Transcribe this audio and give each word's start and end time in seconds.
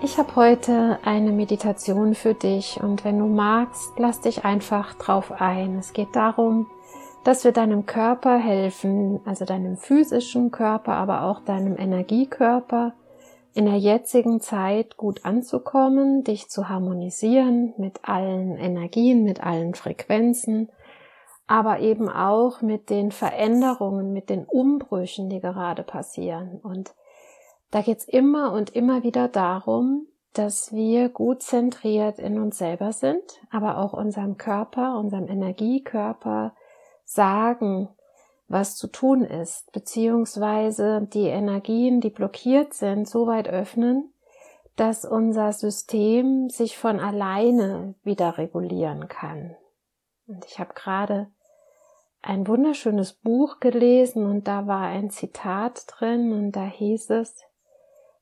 Ich 0.00 0.16
habe 0.16 0.36
heute 0.36 1.00
eine 1.02 1.32
Meditation 1.32 2.14
für 2.14 2.32
dich 2.32 2.80
und 2.80 3.04
wenn 3.04 3.18
du 3.18 3.26
magst, 3.26 3.94
lass 3.96 4.20
dich 4.20 4.44
einfach 4.44 4.94
drauf 4.94 5.32
ein. 5.32 5.76
Es 5.76 5.92
geht 5.92 6.14
darum, 6.14 6.68
dass 7.24 7.42
wir 7.42 7.50
deinem 7.50 7.84
Körper 7.84 8.38
helfen, 8.38 9.20
also 9.24 9.44
deinem 9.44 9.76
physischen 9.76 10.52
Körper, 10.52 10.92
aber 10.92 11.24
auch 11.24 11.40
deinem 11.40 11.76
Energiekörper 11.76 12.94
in 13.54 13.64
der 13.64 13.78
jetzigen 13.78 14.40
Zeit 14.40 14.96
gut 14.96 15.24
anzukommen, 15.24 16.22
dich 16.22 16.48
zu 16.48 16.68
harmonisieren 16.68 17.74
mit 17.76 18.08
allen 18.08 18.56
Energien, 18.56 19.24
mit 19.24 19.42
allen 19.42 19.74
Frequenzen, 19.74 20.68
aber 21.48 21.80
eben 21.80 22.08
auch 22.08 22.62
mit 22.62 22.88
den 22.88 23.10
Veränderungen, 23.10 24.12
mit 24.12 24.30
den 24.30 24.44
Umbrüchen, 24.44 25.28
die 25.28 25.40
gerade 25.40 25.82
passieren. 25.82 26.60
Und 26.62 26.94
da 27.70 27.82
geht's 27.82 28.04
immer 28.04 28.52
und 28.52 28.70
immer 28.70 29.02
wieder 29.02 29.28
darum, 29.28 30.06
dass 30.32 30.72
wir 30.72 31.08
gut 31.08 31.42
zentriert 31.42 32.18
in 32.18 32.38
uns 32.38 32.58
selber 32.58 32.92
sind, 32.92 33.22
aber 33.50 33.78
auch 33.78 33.92
unserem 33.92 34.36
Körper, 34.36 34.98
unserem 34.98 35.28
Energiekörper 35.28 36.54
sagen, 37.04 37.88
was 38.46 38.76
zu 38.76 38.86
tun 38.86 39.22
ist, 39.24 39.72
beziehungsweise 39.72 41.06
die 41.12 41.26
Energien, 41.26 42.00
die 42.00 42.10
blockiert 42.10 42.72
sind, 42.72 43.08
so 43.08 43.26
weit 43.26 43.48
öffnen, 43.48 44.12
dass 44.76 45.04
unser 45.04 45.52
System 45.52 46.48
sich 46.48 46.78
von 46.78 47.00
alleine 47.00 47.94
wieder 48.04 48.38
regulieren 48.38 49.08
kann. 49.08 49.56
Und 50.26 50.44
ich 50.46 50.58
habe 50.58 50.72
gerade 50.74 51.28
ein 52.22 52.46
wunderschönes 52.46 53.12
Buch 53.12 53.60
gelesen 53.60 54.24
und 54.24 54.48
da 54.48 54.66
war 54.66 54.82
ein 54.82 55.10
Zitat 55.10 55.84
drin 55.88 56.32
und 56.32 56.52
da 56.52 56.64
hieß 56.64 57.10
es, 57.10 57.42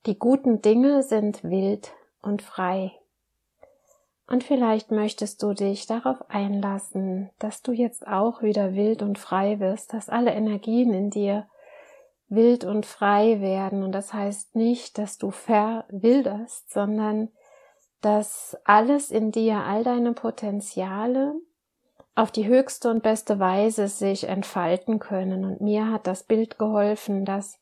die 0.07 0.19
guten 0.19 0.63
Dinge 0.63 1.03
sind 1.03 1.43
wild 1.43 1.93
und 2.23 2.43
frei. 2.43 2.93
Und 4.29 4.43
vielleicht 4.43 4.91
möchtest 4.91 5.43
du 5.43 5.53
dich 5.53 5.87
darauf 5.87 6.29
einlassen, 6.29 7.31
dass 7.39 7.63
du 7.63 7.73
jetzt 7.73 8.07
auch 8.07 8.43
wieder 8.43 8.75
wild 8.75 9.03
und 9.03 9.19
frei 9.19 9.61
wirst, 9.61 9.93
dass 9.93 10.09
alle 10.09 10.33
Energien 10.33 10.93
in 10.93 11.11
dir 11.11 11.47
wild 12.29 12.65
und 12.65 12.87
frei 12.87 13.41
werden. 13.41 13.85
Und 13.85 13.93
das 13.93 14.13
heißt 14.13 14.57
nicht, 14.57 14.99
dass 14.99 15.19
du 15.19 15.31
verwilderst, 15.31 16.73
sondern 16.73 17.29
dass 18.01 18.57
alles 18.65 19.11
in 19.11 19.31
dir, 19.31 19.59
all 19.59 19.85
deine 19.85 20.13
Potenziale 20.13 21.35
auf 22.17 22.33
die 22.33 22.47
höchste 22.47 22.91
und 22.91 23.03
beste 23.03 23.39
Weise 23.39 23.87
sich 23.89 24.25
entfalten 24.25 24.99
können. 24.99 25.45
Und 25.45 25.61
mir 25.61 25.91
hat 25.91 26.07
das 26.07 26.25
Bild 26.25 26.59
geholfen, 26.59 27.25
dass 27.25 27.61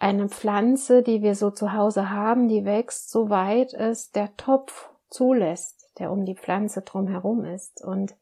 eine 0.00 0.30
Pflanze, 0.30 1.02
die 1.02 1.22
wir 1.22 1.34
so 1.34 1.50
zu 1.50 1.74
Hause 1.74 2.10
haben, 2.10 2.48
die 2.48 2.64
wächst, 2.64 3.10
so 3.10 3.28
weit 3.28 3.74
es 3.74 4.10
der 4.10 4.34
Topf 4.36 4.88
zulässt, 5.10 5.92
der 5.98 6.10
um 6.10 6.24
die 6.24 6.34
Pflanze 6.34 6.80
drumherum 6.80 7.44
ist. 7.44 7.84
Und 7.84 8.16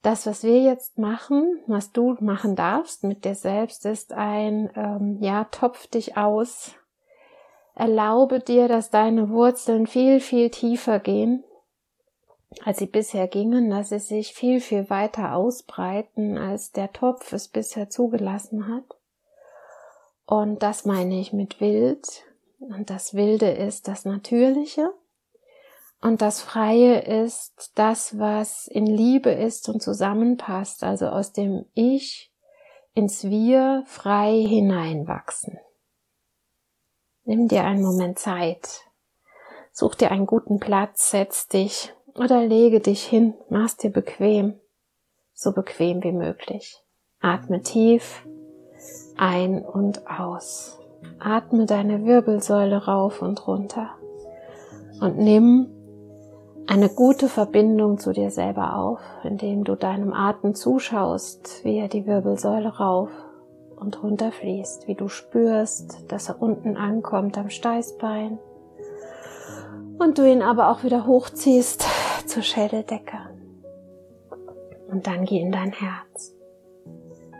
das, 0.00 0.26
was 0.26 0.42
wir 0.42 0.62
jetzt 0.62 0.98
machen, 0.98 1.60
was 1.66 1.92
du 1.92 2.16
machen 2.20 2.56
darfst 2.56 3.04
mit 3.04 3.26
dir 3.26 3.34
selbst, 3.34 3.84
ist 3.84 4.14
ein, 4.14 4.70
ähm, 4.74 5.18
ja, 5.20 5.44
topf 5.44 5.86
dich 5.86 6.16
aus. 6.16 6.72
Erlaube 7.74 8.40
dir, 8.40 8.66
dass 8.66 8.88
deine 8.88 9.28
Wurzeln 9.28 9.86
viel, 9.86 10.18
viel 10.18 10.48
tiefer 10.48 10.98
gehen, 10.98 11.44
als 12.64 12.78
sie 12.78 12.86
bisher 12.86 13.28
gingen, 13.28 13.68
dass 13.68 13.90
sie 13.90 13.98
sich 13.98 14.32
viel, 14.32 14.62
viel 14.62 14.88
weiter 14.88 15.34
ausbreiten, 15.34 16.38
als 16.38 16.72
der 16.72 16.90
Topf 16.94 17.34
es 17.34 17.48
bisher 17.48 17.90
zugelassen 17.90 18.74
hat. 18.74 18.96
Und 20.26 20.62
das 20.62 20.84
meine 20.84 21.20
ich 21.20 21.32
mit 21.32 21.60
wild. 21.60 22.24
Und 22.58 22.90
das 22.90 23.14
Wilde 23.14 23.50
ist 23.50 23.86
das 23.88 24.04
Natürliche. 24.04 24.92
Und 26.02 26.20
das 26.20 26.42
Freie 26.42 27.00
ist 27.00 27.72
das, 27.76 28.18
was 28.18 28.66
in 28.66 28.86
Liebe 28.86 29.30
ist 29.30 29.68
und 29.68 29.82
zusammenpasst, 29.82 30.84
also 30.84 31.06
aus 31.06 31.32
dem 31.32 31.64
Ich 31.74 32.32
ins 32.94 33.24
Wir 33.24 33.84
frei 33.86 34.44
hineinwachsen. 34.46 35.58
Nimm 37.24 37.48
dir 37.48 37.64
einen 37.64 37.82
Moment 37.82 38.18
Zeit. 38.18 38.82
Such 39.72 39.94
dir 39.94 40.10
einen 40.10 40.26
guten 40.26 40.58
Platz, 40.58 41.10
setz 41.10 41.48
dich 41.48 41.92
oder 42.14 42.42
lege 42.42 42.80
dich 42.80 43.04
hin, 43.04 43.34
mach's 43.50 43.76
dir 43.76 43.90
bequem, 43.90 44.58
so 45.34 45.52
bequem 45.52 46.02
wie 46.02 46.12
möglich. 46.12 46.82
Atme 47.20 47.62
tief 47.62 48.26
ein 49.16 49.64
und 49.64 50.08
aus. 50.08 50.78
Atme 51.18 51.66
deine 51.66 52.04
Wirbelsäule 52.04 52.84
rauf 52.84 53.22
und 53.22 53.46
runter 53.46 53.90
und 55.00 55.18
nimm 55.18 55.68
eine 56.66 56.88
gute 56.88 57.28
Verbindung 57.28 57.98
zu 57.98 58.12
dir 58.12 58.30
selber 58.30 58.76
auf, 58.76 59.00
indem 59.22 59.64
du 59.64 59.76
deinem 59.76 60.12
Atem 60.12 60.54
zuschaust, 60.54 61.64
wie 61.64 61.78
er 61.78 61.88
die 61.88 62.06
Wirbelsäule 62.06 62.76
rauf 62.76 63.10
und 63.76 64.02
runter 64.02 64.32
fließt, 64.32 64.88
wie 64.88 64.94
du 64.94 65.08
spürst, 65.08 66.10
dass 66.10 66.28
er 66.28 66.42
unten 66.42 66.76
ankommt 66.76 67.38
am 67.38 67.50
Steißbein 67.50 68.38
und 69.98 70.18
du 70.18 70.28
ihn 70.28 70.42
aber 70.42 70.70
auch 70.70 70.82
wieder 70.82 71.06
hochziehst 71.06 71.86
zur 72.26 72.42
Schädeldecke. 72.42 73.18
Und 74.88 75.06
dann 75.06 75.24
geh 75.24 75.40
in 75.40 75.52
dein 75.52 75.72
Herz. 75.72 76.35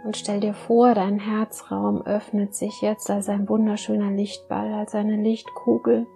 Und 0.06 0.16
stell 0.16 0.38
dir 0.38 0.54
vor, 0.54 0.94
dein 0.94 1.18
Herzraum 1.18 2.00
öffnet 2.02 2.54
sich 2.54 2.80
jetzt 2.80 3.10
als 3.10 3.28
ein 3.28 3.48
wunderschöner 3.48 4.12
Lichtball, 4.12 4.72
als 4.72 4.94
eine 4.94 5.16
Lichtkugel, 5.16 6.06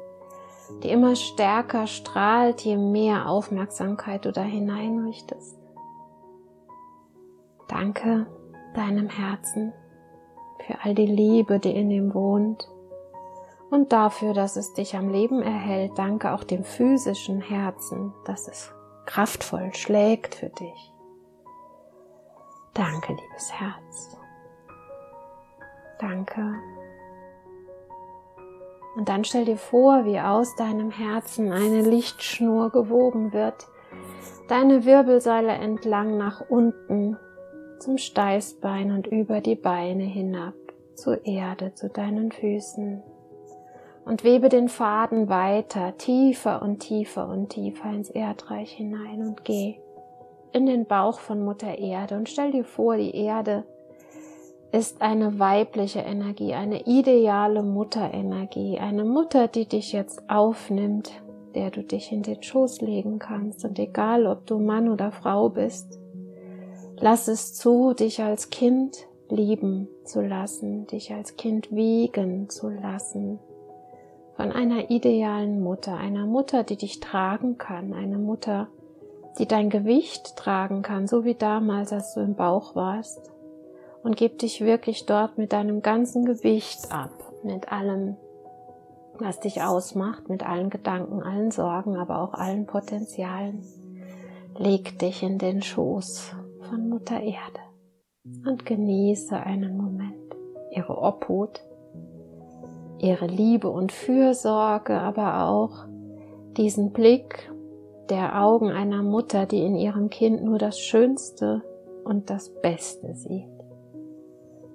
die 0.84 0.91
immer 0.91 1.17
stärker 1.17 1.89
strahlt, 1.89 2.61
je 2.61 2.77
mehr 2.77 3.28
Aufmerksamkeit 3.28 4.25
du 4.25 4.31
da 4.31 4.43
hineinrichtest. 4.43 5.59
Danke 7.67 8.27
deinem 8.77 9.09
Herzen 9.09 9.73
für 10.65 10.77
all 10.84 10.95
die 10.95 11.07
Liebe, 11.07 11.59
die 11.59 11.75
in 11.75 11.91
ihm 11.91 12.15
wohnt 12.15 12.69
und 13.71 13.91
dafür, 13.91 14.34
dass 14.34 14.55
es 14.55 14.72
dich 14.72 14.95
am 14.95 15.09
Leben 15.09 15.43
erhält. 15.43 15.99
Danke 15.99 16.31
auch 16.31 16.45
dem 16.45 16.62
physischen 16.62 17.41
Herzen, 17.41 18.12
dass 18.25 18.47
es 18.47 18.72
kraftvoll 19.07 19.75
schlägt 19.75 20.37
für 20.37 20.51
dich. 20.51 20.92
Danke, 22.80 23.12
liebes 23.12 23.53
Herz. 23.53 24.16
Danke. 25.98 26.54
Und 28.97 29.06
dann 29.06 29.22
stell 29.22 29.44
dir 29.44 29.59
vor, 29.59 30.06
wie 30.06 30.18
aus 30.18 30.56
deinem 30.56 30.91
Herzen 30.91 31.53
eine 31.53 31.82
Lichtschnur 31.82 32.71
gewoben 32.71 33.34
wird, 33.34 33.68
deine 34.48 34.86
Wirbelsäule 34.86 35.53
entlang 35.53 36.16
nach 36.16 36.48
unten 36.48 37.18
zum 37.80 37.98
Steißbein 37.98 38.92
und 38.92 39.06
über 39.06 39.42
die 39.42 39.56
Beine 39.56 40.04
hinab 40.04 40.54
zur 40.94 41.27
Erde, 41.27 41.74
zu 41.74 41.91
deinen 41.91 42.32
Füßen. 42.32 43.03
Und 44.06 44.24
webe 44.24 44.48
den 44.48 44.71
Faden 44.71 45.28
weiter, 45.28 45.98
tiefer 45.98 46.62
und 46.62 46.78
tiefer 46.78 47.28
und 47.28 47.50
tiefer 47.50 47.91
ins 47.91 48.09
Erdreich 48.09 48.72
hinein 48.72 49.21
und 49.21 49.44
geh 49.44 49.78
in 50.53 50.67
den 50.67 50.87
Bauch 50.87 51.21
von 51.21 51.45
Mutter 51.45 51.79
Erde 51.79 52.17
und 52.17 52.29
stell 52.29 52.53
dir 52.53 52.65
vor, 52.65 52.97
die 52.97 53.15
Erde 53.15 53.65
ist 54.73 55.03
eine 55.03 55.39
weibliche 55.39 56.01
Energie, 56.01 56.55
eine 56.55 56.87
ideale 56.87 57.63
Mutterenergie, 57.63 58.79
eine 58.79 59.05
Mutter, 59.05 59.49
die 59.49 59.67
dich 59.67 59.93
jetzt 59.93 60.29
aufnimmt 60.31 61.11
der 61.55 61.71
du 61.71 61.83
dich 61.83 62.13
in 62.13 62.23
den 62.23 62.43
Schoß 62.43 62.81
legen 62.81 63.19
kannst. 63.19 63.65
Und 63.65 63.79
egal, 63.79 64.27
ob 64.27 64.47
du 64.47 64.59
Mann 64.59 64.89
oder 64.89 65.13
Frau 65.13 65.49
bist, 65.49 65.99
lass 66.97 67.29
es 67.29 67.55
zu, 67.55 67.95
dich 67.95 68.23
als 68.23 68.51
Kind 68.51 69.07
lieben 69.29 69.89
zu 70.05 70.21
lassen, 70.21 70.87
dich 70.87 71.13
als 71.13 71.37
Kind 71.37 71.71
wiegen 71.71 72.49
zu 72.49 72.69
lassen. 72.69 73.39
Von 74.37 74.53
einer 74.53 74.91
idealen 74.91 75.63
Mutter, 75.63 75.97
einer 75.97 76.27
Mutter, 76.27 76.65
die 76.65 76.77
dich 76.77 77.01
tragen 77.01 77.59
kann, 77.59 77.93
eine 77.93 78.19
Mutter, 78.19 78.69
die 79.38 79.47
dein 79.47 79.71
Gewicht 79.71 80.36
tragen 80.36 80.82
kann, 80.82 81.06
so 81.06 81.24
wie 81.24 81.34
damals, 81.34 81.92
als 81.92 82.15
du 82.15 82.21
im 82.21 82.34
Bauch 82.34 82.74
warst. 82.74 83.30
Und 84.03 84.16
gib 84.16 84.38
dich 84.38 84.60
wirklich 84.62 85.06
dort 85.06 85.38
mit 85.38 85.53
deinem 85.53 85.82
ganzen 85.82 86.24
Gewicht 86.24 86.91
ab, 86.91 87.12
mit 87.42 87.71
allem, 87.71 88.16
was 89.18 89.41
dich 89.41 89.62
ausmacht, 89.62 90.28
mit 90.28 90.47
allen 90.47 90.71
Gedanken, 90.71 91.22
allen 91.22 91.50
Sorgen, 91.50 91.97
aber 91.97 92.22
auch 92.22 92.34
allen 92.34 92.66
Potenzialen. 92.66 93.62
Leg 94.56 94.98
dich 94.98 95.22
in 95.22 95.38
den 95.38 95.62
Schoß 95.62 96.34
von 96.68 96.88
Mutter 96.88 97.21
Erde 97.21 97.60
und 98.47 98.65
genieße 98.65 99.36
einen 99.36 99.77
Moment 99.77 100.15
ihre 100.71 100.97
Obhut, 100.97 101.60
ihre 102.98 103.27
Liebe 103.27 103.68
und 103.68 103.92
Fürsorge, 103.92 104.98
aber 104.98 105.44
auch 105.44 105.86
diesen 106.56 106.92
Blick 106.92 107.50
der 108.10 108.42
Augen 108.42 108.71
einer 108.71 109.03
Mutter, 109.03 109.47
die 109.47 109.65
in 109.65 109.77
ihrem 109.77 110.10
Kind 110.10 110.42
nur 110.42 110.59
das 110.59 110.78
Schönste 110.78 111.62
und 112.04 112.28
das 112.28 112.51
Beste 112.51 113.15
sieht. 113.15 113.48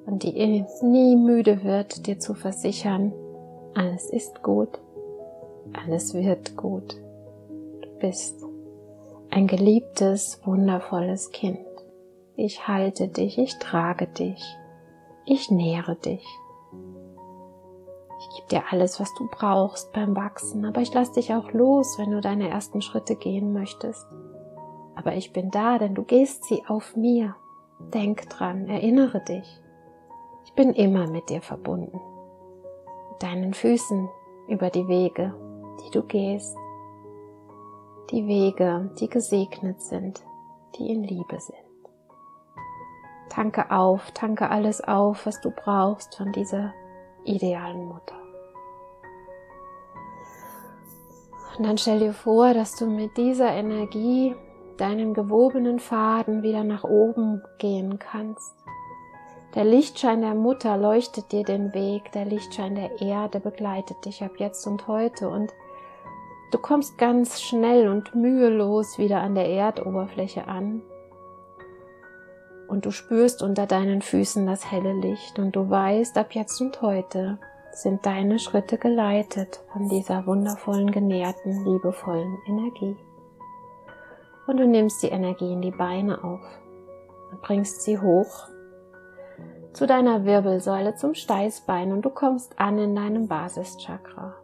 Und 0.05 0.23
die 0.23 0.37
nie 0.81 1.15
müde 1.15 1.63
wird, 1.63 2.07
dir 2.07 2.19
zu 2.19 2.33
versichern, 2.33 3.13
alles 3.73 4.09
ist 4.09 4.41
gut, 4.41 4.69
alles 5.73 6.13
wird 6.13 6.55
gut. 6.55 6.95
Du 7.81 7.89
bist 7.99 8.41
ein 9.31 9.47
geliebtes, 9.47 10.39
wundervolles 10.45 11.31
Kind. 11.31 11.59
Ich 12.35 12.67
halte 12.67 13.07
dich, 13.07 13.37
ich 13.37 13.59
trage 13.59 14.07
dich, 14.07 14.41
ich 15.25 15.51
nähre 15.51 15.95
dich. 15.95 16.25
Ich 18.19 18.29
gebe 18.35 18.47
dir 18.49 18.63
alles, 18.71 18.99
was 18.99 19.13
du 19.15 19.27
brauchst 19.29 19.91
beim 19.91 20.15
Wachsen, 20.15 20.65
aber 20.65 20.81
ich 20.81 20.93
lasse 20.93 21.13
dich 21.13 21.33
auch 21.33 21.51
los, 21.51 21.97
wenn 21.97 22.11
du 22.11 22.21
deine 22.21 22.49
ersten 22.49 22.81
Schritte 22.81 23.15
gehen 23.15 23.53
möchtest. 23.53 24.07
Aber 24.95 25.15
ich 25.15 25.33
bin 25.33 25.51
da, 25.51 25.77
denn 25.77 25.93
du 25.93 26.03
gehst 26.03 26.45
sie 26.45 26.63
auf 26.67 26.95
mir. 26.95 27.35
Denk 27.93 28.29
dran, 28.29 28.67
erinnere 28.67 29.21
dich. 29.21 29.61
Ich 30.45 30.53
bin 30.53 30.71
immer 30.71 31.07
mit 31.07 31.29
dir 31.29 31.41
verbunden. 31.41 31.99
Mit 33.11 33.23
deinen 33.23 33.53
Füßen 33.53 34.09
über 34.47 34.69
die 34.69 34.87
Wege, 34.87 35.33
die 35.83 35.91
du 35.91 36.03
gehst. 36.03 36.55
Die 38.11 38.25
Wege, 38.27 38.91
die 38.99 39.09
gesegnet 39.09 39.81
sind, 39.81 40.23
die 40.77 40.91
in 40.91 41.03
Liebe 41.03 41.39
sind. 41.39 41.57
Tanke 43.29 43.71
auf, 43.71 44.11
tanke 44.11 44.49
alles 44.49 44.81
auf, 44.81 45.25
was 45.25 45.41
du 45.41 45.51
brauchst 45.51 46.15
von 46.15 46.31
dieser 46.31 46.73
idealen 47.25 47.87
Mutter. 47.87 48.15
Und 51.57 51.65
dann 51.65 51.77
stell 51.77 51.99
dir 51.99 52.13
vor, 52.13 52.53
dass 52.53 52.75
du 52.75 52.85
mit 52.85 53.15
dieser 53.17 53.51
Energie 53.51 54.35
deinen 54.77 55.13
gewobenen 55.13 55.79
Faden 55.79 56.43
wieder 56.43 56.63
nach 56.63 56.83
oben 56.83 57.41
gehen 57.59 57.97
kannst. 57.97 58.53
Der 59.55 59.63
Lichtschein 59.63 60.21
der 60.21 60.35
Mutter 60.35 60.75
leuchtet 60.75 61.31
dir 61.31 61.43
den 61.43 61.73
Weg, 61.73 62.11
der 62.11 62.25
Lichtschein 62.25 62.75
der 62.75 62.99
Erde 62.99 63.39
begleitet 63.39 64.03
dich 64.03 64.21
ab 64.21 64.31
jetzt 64.37 64.67
und 64.67 64.87
heute 64.89 65.29
und 65.29 65.53
du 66.51 66.57
kommst 66.57 66.97
ganz 66.97 67.41
schnell 67.41 67.87
und 67.87 68.13
mühelos 68.15 68.97
wieder 68.97 69.21
an 69.21 69.33
der 69.33 69.47
Erdoberfläche 69.47 70.45
an 70.49 70.81
und 72.67 72.85
du 72.85 72.91
spürst 72.91 73.41
unter 73.41 73.65
deinen 73.65 74.01
Füßen 74.01 74.45
das 74.45 74.71
helle 74.71 74.93
Licht 74.93 75.39
und 75.39 75.55
du 75.55 75.69
weißt, 75.69 76.17
ab 76.17 76.33
jetzt 76.33 76.59
und 76.61 76.81
heute 76.81 77.39
sind 77.71 78.05
deine 78.05 78.39
Schritte 78.39 78.77
geleitet 78.77 79.61
von 79.73 79.89
dieser 79.89 80.25
wundervollen, 80.25 80.91
genährten, 80.91 81.65
liebevollen 81.65 82.37
Energie. 82.47 82.95
Und 84.47 84.57
du 84.57 84.67
nimmst 84.67 85.03
die 85.03 85.09
Energie 85.09 85.51
in 85.51 85.61
die 85.61 85.71
Beine 85.71 86.23
auf 86.23 86.41
und 87.31 87.41
bringst 87.41 87.81
sie 87.81 87.99
hoch 87.99 88.47
zu 89.73 89.85
deiner 89.85 90.23
Wirbelsäule, 90.23 90.95
zum 90.95 91.13
Steißbein 91.13 91.91
und 91.91 92.03
du 92.03 92.09
kommst 92.09 92.57
an 92.57 92.77
in 92.77 92.95
deinem 92.95 93.27
Basischakra. 93.27 94.35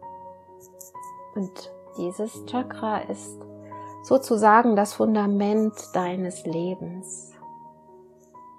Und 1.34 1.72
dieses 1.96 2.44
Chakra 2.44 2.98
ist 2.98 3.40
sozusagen 4.02 4.76
das 4.76 4.92
Fundament 4.92 5.74
deines 5.94 6.44
Lebens. 6.44 7.31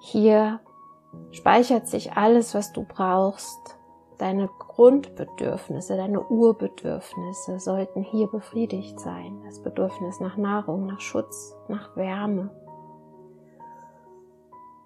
Hier 0.05 0.59
speichert 1.31 1.88
sich 1.88 2.11
alles, 2.11 2.53
was 2.53 2.73
du 2.73 2.83
brauchst. 2.83 3.79
Deine 4.17 4.50
Grundbedürfnisse, 4.59 5.95
deine 5.95 6.19
Urbedürfnisse 6.19 7.57
sollten 7.57 8.03
hier 8.03 8.27
befriedigt 8.27 9.00
sein. 9.00 9.41
Das 9.45 9.63
Bedürfnis 9.63 10.19
nach 10.19 10.35
Nahrung, 10.35 10.88
nach 10.88 11.00
Schutz, 11.00 11.55
nach 11.69 11.95
Wärme. 11.95 12.50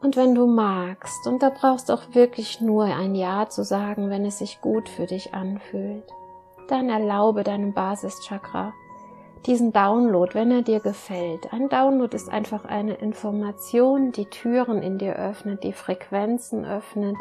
Und 0.03 0.15
wenn 0.17 0.35
du 0.35 0.45
magst, 0.45 1.25
und 1.25 1.41
da 1.41 1.49
brauchst 1.49 1.89
du 1.89 1.93
auch 1.93 2.13
wirklich 2.13 2.61
nur 2.61 2.83
ein 2.83 3.15
Ja 3.15 3.49
zu 3.49 3.63
sagen, 3.63 4.11
wenn 4.11 4.23
es 4.23 4.37
sich 4.37 4.61
gut 4.61 4.87
für 4.87 5.07
dich 5.07 5.33
anfühlt, 5.33 6.05
dann 6.67 6.89
erlaube 6.89 7.43
deinem 7.43 7.73
Basischakra 7.73 8.71
diesen 9.45 9.71
Download, 9.71 10.33
wenn 10.33 10.51
er 10.51 10.61
dir 10.61 10.79
gefällt. 10.79 11.51
Ein 11.53 11.69
Download 11.69 12.15
ist 12.15 12.29
einfach 12.29 12.65
eine 12.65 12.95
Information, 12.95 14.11
die 14.11 14.25
Türen 14.25 14.81
in 14.81 14.97
dir 14.97 15.15
öffnet, 15.15 15.63
die 15.63 15.73
Frequenzen 15.73 16.65
öffnet, 16.65 17.15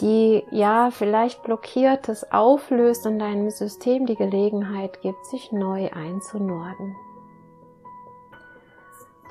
die 0.00 0.44
ja 0.50 0.90
vielleicht 0.90 1.42
blockiertes 1.42 2.32
auflöst 2.32 3.06
und 3.06 3.18
deinem 3.18 3.50
System 3.50 4.06
die 4.06 4.16
Gelegenheit 4.16 5.00
gibt, 5.00 5.24
sich 5.26 5.52
neu 5.52 5.90
einzunorden. 5.90 6.96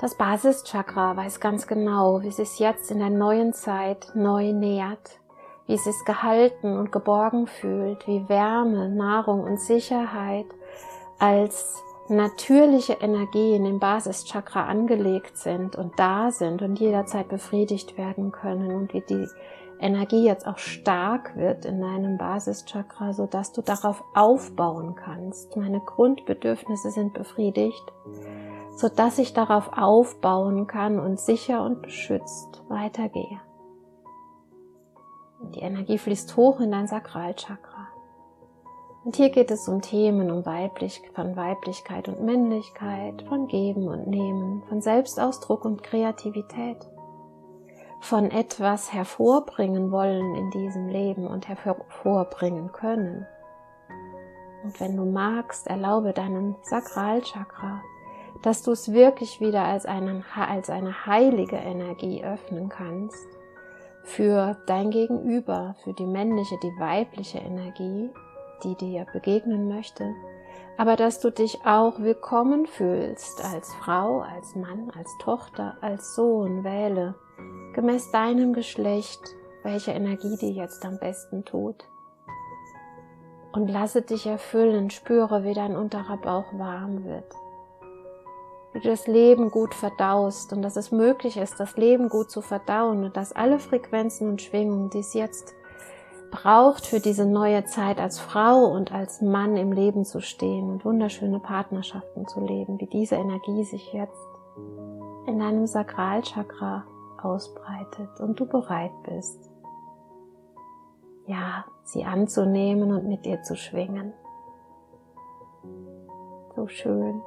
Das 0.00 0.16
Basischakra 0.16 1.16
weiß 1.16 1.38
ganz 1.38 1.66
genau, 1.66 2.22
wie 2.22 2.28
es 2.28 2.36
sich 2.36 2.58
jetzt 2.58 2.90
in 2.90 2.98
der 2.98 3.10
neuen 3.10 3.52
Zeit 3.52 4.10
neu 4.14 4.52
nähert, 4.52 5.20
wie 5.66 5.74
es 5.74 5.84
sich 5.84 5.94
gehalten 6.04 6.76
und 6.76 6.90
geborgen 6.90 7.46
fühlt, 7.46 8.06
wie 8.08 8.28
Wärme, 8.28 8.88
Nahrung 8.88 9.44
und 9.44 9.60
Sicherheit 9.60 10.46
als 11.20 11.84
natürliche 12.12 12.94
Energien 12.94 13.64
im 13.64 13.78
Basischakra 13.78 14.66
angelegt 14.66 15.36
sind 15.36 15.76
und 15.76 15.98
da 15.98 16.30
sind 16.30 16.62
und 16.62 16.78
jederzeit 16.78 17.28
befriedigt 17.28 17.98
werden 17.98 18.32
können 18.32 18.72
und 18.74 18.92
wie 18.92 19.02
die 19.02 19.26
Energie 19.82 20.24
jetzt 20.24 20.46
auch 20.46 20.58
stark 20.58 21.36
wird 21.36 21.64
in 21.64 21.80
deinem 21.80 22.16
Basischakra, 22.16 23.12
so 23.12 23.26
dass 23.26 23.52
du 23.52 23.62
darauf 23.62 24.04
aufbauen 24.14 24.94
kannst. 24.94 25.56
Meine 25.56 25.80
Grundbedürfnisse 25.80 26.92
sind 26.92 27.14
befriedigt, 27.14 27.92
so 28.76 28.88
dass 28.88 29.18
ich 29.18 29.34
darauf 29.34 29.76
aufbauen 29.76 30.68
kann 30.68 31.00
und 31.00 31.18
sicher 31.18 31.64
und 31.64 31.82
beschützt 31.82 32.62
weitergehe. 32.68 33.40
Die 35.54 35.60
Energie 35.60 35.98
fließt 35.98 36.36
hoch 36.36 36.60
in 36.60 36.70
dein 36.70 36.86
Sakralchakra. 36.86 37.71
Und 39.04 39.16
hier 39.16 39.30
geht 39.30 39.50
es 39.50 39.66
um 39.68 39.80
Themen 39.80 40.30
um 40.30 40.46
Weiblich, 40.46 41.02
von 41.14 41.34
Weiblichkeit 41.34 42.06
und 42.06 42.22
Männlichkeit, 42.22 43.22
von 43.22 43.48
Geben 43.48 43.88
und 43.88 44.06
Nehmen, 44.06 44.62
von 44.68 44.80
Selbstausdruck 44.80 45.64
und 45.64 45.82
Kreativität, 45.82 46.76
von 48.00 48.30
etwas 48.30 48.92
hervorbringen 48.92 49.90
wollen 49.90 50.36
in 50.36 50.50
diesem 50.50 50.88
Leben 50.88 51.26
und 51.26 51.48
hervorbringen 51.48 52.70
können. 52.70 53.26
Und 54.62 54.80
wenn 54.80 54.96
du 54.96 55.04
magst, 55.04 55.66
erlaube 55.66 56.12
deinem 56.12 56.54
Sakralchakra, 56.62 57.82
dass 58.42 58.62
du 58.62 58.70
es 58.70 58.92
wirklich 58.92 59.40
wieder 59.40 59.64
als, 59.64 59.84
einen, 59.84 60.24
als 60.36 60.70
eine 60.70 61.06
heilige 61.06 61.56
Energie 61.56 62.22
öffnen 62.22 62.68
kannst 62.68 63.26
für 64.04 64.56
dein 64.66 64.90
Gegenüber, 64.90 65.74
für 65.82 65.92
die 65.92 66.06
männliche, 66.06 66.56
die 66.62 66.74
weibliche 66.78 67.38
Energie 67.38 68.10
die 68.64 68.76
dir 68.76 69.06
begegnen 69.12 69.68
möchte, 69.68 70.14
aber 70.76 70.96
dass 70.96 71.20
du 71.20 71.30
dich 71.30 71.60
auch 71.64 72.00
willkommen 72.00 72.66
fühlst 72.66 73.44
als 73.44 73.72
Frau, 73.74 74.20
als 74.20 74.54
Mann, 74.54 74.90
als 74.96 75.10
Tochter, 75.20 75.76
als 75.80 76.14
Sohn, 76.14 76.64
wähle, 76.64 77.14
gemäß 77.74 78.10
deinem 78.10 78.52
Geschlecht, 78.52 79.20
welche 79.62 79.92
Energie 79.92 80.36
dir 80.36 80.50
jetzt 80.50 80.84
am 80.84 80.98
besten 80.98 81.44
tut. 81.44 81.84
Und 83.52 83.68
lasse 83.68 84.02
dich 84.02 84.26
erfüllen, 84.26 84.90
spüre, 84.90 85.44
wie 85.44 85.54
dein 85.54 85.76
unterer 85.76 86.16
Bauch 86.16 86.46
warm 86.54 87.04
wird. 87.04 87.34
Wie 88.72 88.80
du 88.80 88.88
das 88.88 89.06
Leben 89.06 89.50
gut 89.50 89.74
verdaust 89.74 90.54
und 90.54 90.62
dass 90.62 90.76
es 90.76 90.90
möglich 90.90 91.36
ist, 91.36 91.60
das 91.60 91.76
Leben 91.76 92.08
gut 92.08 92.30
zu 92.30 92.40
verdauen 92.40 93.04
und 93.04 93.16
dass 93.18 93.34
alle 93.34 93.58
Frequenzen 93.58 94.30
und 94.30 94.40
Schwingungen, 94.40 94.88
die 94.88 95.00
es 95.00 95.12
jetzt 95.12 95.54
braucht 96.32 96.86
für 96.86 96.98
diese 96.98 97.26
neue 97.26 97.64
Zeit 97.66 98.00
als 98.00 98.18
Frau 98.18 98.64
und 98.64 98.90
als 98.90 99.20
Mann 99.20 99.56
im 99.56 99.70
Leben 99.70 100.04
zu 100.04 100.20
stehen 100.20 100.70
und 100.70 100.84
wunderschöne 100.84 101.38
Partnerschaften 101.38 102.26
zu 102.26 102.40
leben, 102.40 102.80
wie 102.80 102.86
diese 102.86 103.14
Energie 103.14 103.62
sich 103.62 103.92
jetzt 103.92 104.26
in 105.26 105.38
deinem 105.38 105.66
Sakralchakra 105.66 106.84
ausbreitet 107.22 108.18
und 108.18 108.40
du 108.40 108.46
bereit 108.46 108.90
bist, 109.04 109.50
ja, 111.26 111.64
sie 111.84 112.04
anzunehmen 112.04 112.92
und 112.92 113.06
mit 113.06 113.24
dir 113.24 113.42
zu 113.42 113.54
schwingen. 113.54 114.12
So 116.56 116.66
schön. 116.66 117.22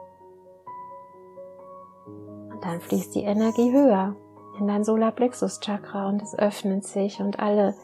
Und 2.51 2.63
dann 2.63 2.81
fließt 2.81 3.15
die 3.15 3.23
Energie 3.23 3.71
höher 3.71 4.15
in 4.59 4.67
dein 4.67 4.83
Solarplexus 4.83 5.59
Chakra 5.59 6.09
und 6.09 6.21
es 6.21 6.37
öffnet 6.37 6.85
sich 6.85 7.21
und 7.21 7.39
alle 7.39 7.75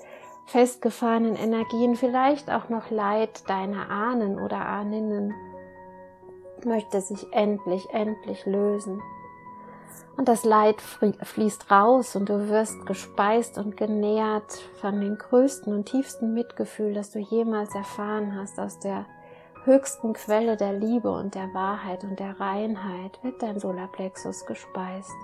festgefahrenen 0.46 1.36
Energien, 1.36 1.96
vielleicht 1.96 2.50
auch 2.50 2.70
noch 2.70 2.90
Leid 2.90 3.50
deiner 3.50 3.90
Ahnen 3.90 4.40
oder 4.40 4.58
Ahninnen, 4.58 5.34
möchte 6.66 7.02
sich 7.02 7.32
endlich, 7.32 7.90
endlich 7.92 8.46
lösen. 8.46 9.02
Und 10.18 10.28
das 10.28 10.44
Leid 10.44 10.82
fließt 10.82 11.72
raus 11.72 12.16
und 12.16 12.30
du 12.30 12.50
wirst 12.50 12.86
gespeist 12.86 13.58
und 13.58 13.78
genährt 13.78 14.52
von 14.80 15.00
dem 15.00 15.18
größten 15.18 15.74
und 15.74 15.86
tiefsten 15.86 16.34
Mitgefühl, 16.34 16.94
das 16.94 17.12
du 17.12 17.20
jemals 17.20 17.74
erfahren 17.74 18.36
hast 18.38 18.60
aus 18.60 18.80
der 18.80 19.06
höchsten 19.64 20.14
Quelle 20.14 20.58
der 20.58 20.74
Liebe 20.74 21.12
und 21.12 21.36
der 21.36 21.54
Wahrheit 21.54 22.04
und 22.04 22.20
der 22.20 22.40
Reinheit 22.40 23.24
wird 23.24 23.42
dein 23.42 23.60
Solarplexus 23.60 24.46
gespeist 24.46 25.16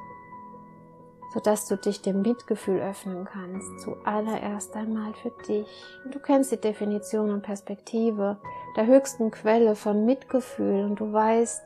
sodass 1.34 1.68
du 1.68 1.76
dich 1.76 2.02
dem 2.02 2.22
Mitgefühl 2.22 2.80
öffnen 2.80 3.26
kannst, 3.26 3.80
zuallererst 3.82 4.76
einmal 4.76 5.14
für 5.14 5.32
dich. 5.48 5.68
Du 6.12 6.20
kennst 6.20 6.52
die 6.52 6.62
Definition 6.62 7.32
und 7.32 7.42
Perspektive 7.42 8.38
der 8.76 8.86
höchsten 8.86 9.32
Quelle 9.32 9.76
von 9.76 10.06
Mitgefühl 10.06 10.86
und 10.86 11.00
du 11.00 11.12
weißt, 11.12 11.62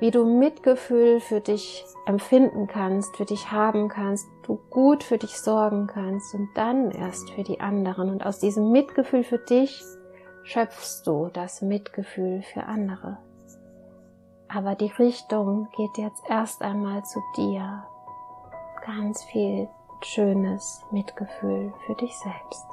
wie 0.00 0.10
du 0.10 0.24
Mitgefühl 0.24 1.20
für 1.20 1.40
dich 1.40 1.84
empfinden 2.06 2.66
kannst, 2.66 3.16
für 3.16 3.26
dich 3.26 3.52
haben 3.52 3.88
kannst, 3.88 4.26
du 4.44 4.58
gut 4.70 5.04
für 5.04 5.18
dich 5.18 5.38
sorgen 5.38 5.86
kannst 5.86 6.34
und 6.34 6.48
dann 6.54 6.90
erst 6.90 7.30
für 7.30 7.42
die 7.42 7.60
anderen. 7.60 8.10
Und 8.10 8.24
aus 8.24 8.38
diesem 8.38 8.72
Mitgefühl 8.72 9.22
für 9.22 9.38
dich 9.38 9.82
schöpfst 10.42 11.02
du 11.04 11.28
das 11.32 11.60
Mitgefühl 11.60 12.42
für 12.42 12.64
andere. 12.64 13.18
Aber 14.48 14.74
die 14.74 14.90
Richtung 14.98 15.68
geht 15.76 15.98
jetzt 15.98 16.22
erst 16.28 16.62
einmal 16.62 17.04
zu 17.04 17.20
dir, 17.36 17.84
ganz 18.84 19.24
viel 19.24 19.68
schönes 20.02 20.84
Mitgefühl 20.90 21.72
für 21.86 21.94
dich 21.94 22.16
selbst. 22.18 22.66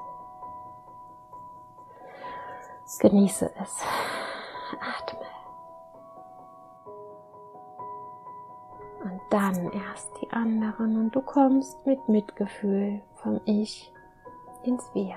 Genieße 2.99 3.51
es. 3.61 3.83
Atme. 4.79 5.25
Und 9.03 9.21
dann 9.29 9.71
erst 9.71 10.09
die 10.21 10.31
anderen 10.31 10.97
und 10.97 11.11
du 11.11 11.21
kommst 11.21 11.85
mit 11.85 12.09
Mitgefühl 12.09 13.01
vom 13.15 13.39
Ich 13.45 13.93
ins 14.63 14.83
Wir. 14.93 15.15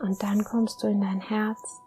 Und 0.00 0.22
dann 0.22 0.42
kommst 0.44 0.82
du 0.82 0.88
in 0.88 1.00
dein 1.00 1.20
Herz. 1.20 1.82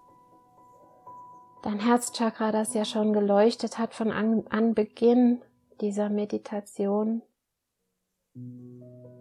Dein 1.63 1.79
Herzchakra, 1.79 2.51
das 2.51 2.73
ja 2.73 2.85
schon 2.85 3.11
geleuchtet 3.13 3.79
hat 3.79 3.93
von 3.93 4.11
Anbeginn 4.11 5.41
dieser 5.81 6.09
Meditation. 6.09 7.21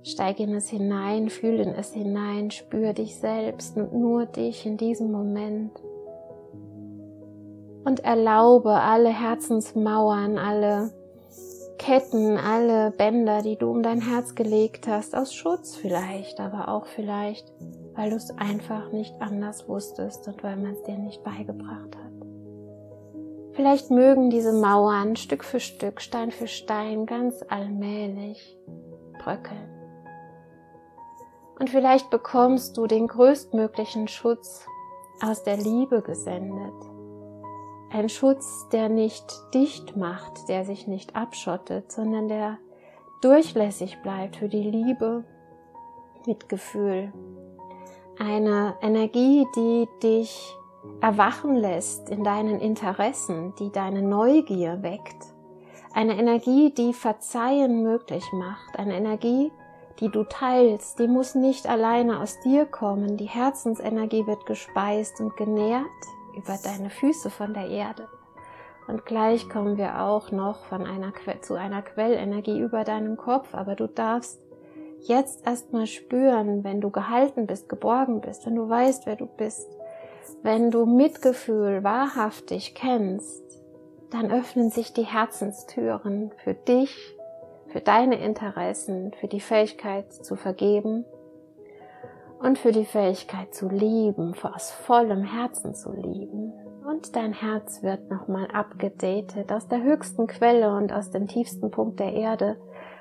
Steig 0.03 0.41
in 0.41 0.55
es 0.55 0.69
hinein, 0.69 1.31
fühl 1.31 1.61
in 1.61 1.71
es 1.71 1.93
hinein, 1.93 2.51
spür 2.51 2.93
dich 2.93 3.17
selbst 3.17 3.77
und 3.77 3.95
nur 3.95 4.27
dich 4.27 4.67
in 4.67 4.77
diesem 4.77 5.11
Moment. 5.11 5.73
Und 7.85 8.01
erlaube 8.01 8.73
alle 8.73 9.11
Herzensmauern, 9.11 10.39
alle 10.39 10.93
Ketten, 11.79 12.39
alle 12.39 12.93
Bänder, 12.93 13.43
die 13.43 13.57
du 13.57 13.71
um 13.71 13.83
dein 13.83 14.01
Herz 14.01 14.35
gelegt 14.35 14.89
hast, 14.89 15.15
aus 15.15 15.35
Schutz 15.35 15.77
vielleicht, 15.77 16.41
aber 16.41 16.69
auch 16.69 16.87
vielleicht, 16.87 17.53
weil 17.95 18.11
du 18.11 18.17
es 18.17 18.31
einfach 18.39 18.91
nicht 18.91 19.15
anders 19.21 19.69
wusstest 19.69 20.27
und 20.29 20.43
weil 20.43 20.57
man 20.57 20.73
es 20.73 20.83
dir 20.85 20.97
nicht 20.97 21.23
beigebracht 21.23 21.95
hat. 21.97 22.14
Vielleicht 23.55 23.91
mögen 23.91 24.31
diese 24.31 24.53
Mauern 24.53 25.15
Stück 25.15 25.45
für 25.45 25.61
Stück, 25.61 26.01
Stein 26.01 26.33
für 26.33 26.49
Stein 26.49 27.07
ganz 27.07 27.45
allmählich 27.49 28.59
bröckeln. 29.19 29.69
Und 31.61 31.71
vielleicht 31.71 32.11
bekommst 32.11 32.77
du 32.77 32.89
den 32.89 33.07
größtmöglichen 33.07 34.09
Schutz 34.09 34.67
aus 35.23 35.45
der 35.45 35.57
Liebe 35.57 36.03
gesendet. 36.03 36.75
Ein 37.93 38.09
Schutz, 38.09 38.69
der 38.73 38.89
nicht 38.89 39.25
dicht 39.55 39.97
macht, 39.97 40.49
der 40.49 40.65
sich 40.65 40.89
nicht 40.89 41.15
abschottet, 41.15 41.93
sondern 41.93 42.27
der 42.27 42.59
durchlässig 43.21 44.03
bleibt 44.03 44.35
für 44.35 44.49
die 44.49 44.69
Liebe 44.69 45.23
mit 46.27 46.49
Gefühl. 46.49 47.13
Eine 48.19 48.75
Energie, 48.83 49.47
die 49.55 49.87
dich 50.03 50.57
erwachen 51.01 51.55
lässt 51.55 52.11
in 52.11 52.25
deinen 52.25 52.61
Interessen, 52.61 53.55
die 53.59 53.71
deine 53.71 54.03
Neugier 54.03 54.83
weckt. 54.83 55.35
Eine 55.93 56.19
Energie, 56.19 56.73
die 56.73 56.93
Verzeihen 56.93 57.83
möglich 57.83 58.25
macht. 58.33 58.79
Eine 58.79 58.97
Energie, 58.97 59.53
die 60.01 60.09
du 60.09 60.25
teilst, 60.25 60.99
die 60.99 61.07
muss 61.07 61.35
nicht 61.35 61.69
alleine 61.69 62.21
aus 62.21 62.41
dir 62.41 62.67
kommen. 62.67 63.17
Die 63.17 63.29
Herzensenergie 63.29 64.27
wird 64.27 64.47
gespeist 64.47 65.21
und 65.21 65.37
genährt 65.37 65.85
über 66.37 66.59
deine 66.63 66.91
Füße 66.91 67.31
von 67.31 67.55
der 67.55 67.69
Erde. 67.69 68.09
Und 68.87 69.07
gleich 69.07 69.49
kommen 69.49 69.79
wir 69.79 70.03
auch 70.03 70.31
noch 70.31 70.65
von 70.65 70.85
einer 70.85 71.13
zu 71.41 71.55
einer 71.55 71.83
Quellenergie 71.83 72.59
über 72.61 72.85
deinem 72.85 73.17
Kopf, 73.17 73.55
aber 73.55 73.77
du 73.77 73.87
darfst 73.87 74.41
jetzt 75.01 75.47
erstmal 75.47 75.87
spüren, 75.87 76.65
wenn 76.65 76.81
du 76.81 76.91
gehalten 76.91 77.47
bist, 77.47 77.69
geborgen 77.69 78.21
bist, 78.21 78.47
wenn 78.47 78.57
du 78.57 78.69
weißt, 78.69 79.07
wer 79.07 79.17
du 79.17 79.27
bist, 79.27 79.69
wenn 80.43 80.71
du 80.71 80.87
Mitgefühl 80.87 81.85
wahrhaftig 81.85 82.75
kennst, 82.75 83.43
dann 84.11 84.31
öffnen 84.31 84.71
sich 84.71 84.93
die 84.93 85.03
Herzenstüren 85.03 86.33
für 86.43 86.55
dich, 86.55 87.17
für 87.69 87.81
deine 87.81 88.23
Interessen, 88.25 89.13
für 89.19 89.27
die 89.27 89.41
Fähigkeit 89.41 90.13
zu 90.13 90.37
vergeben 90.37 91.05
und 92.39 92.59
für 92.59 92.73
die 92.73 92.85
Fähigkeit 92.85 93.55
zu 93.55 93.69
lieben, 93.69 94.35
aus 94.43 94.71
vollem 94.71 95.25
Herzen 95.25 95.75
zu 95.75 95.93
lieben. 95.93 96.53
Und 96.87 97.17
dein 97.17 97.33
Herz 97.33 97.83
wird 97.83 98.11
nochmal 98.11 98.47
abgedatet 98.53 99.51
aus 99.51 99.67
der 99.69 99.83
höchsten 99.83 100.27
Quelle 100.27 100.77
und 100.77 100.93
aus 100.93 101.11
dem 101.11 101.27
tiefsten 101.27 101.71
Punkt 101.71 101.99
der 101.99 102.13
Erde, 102.13 102.57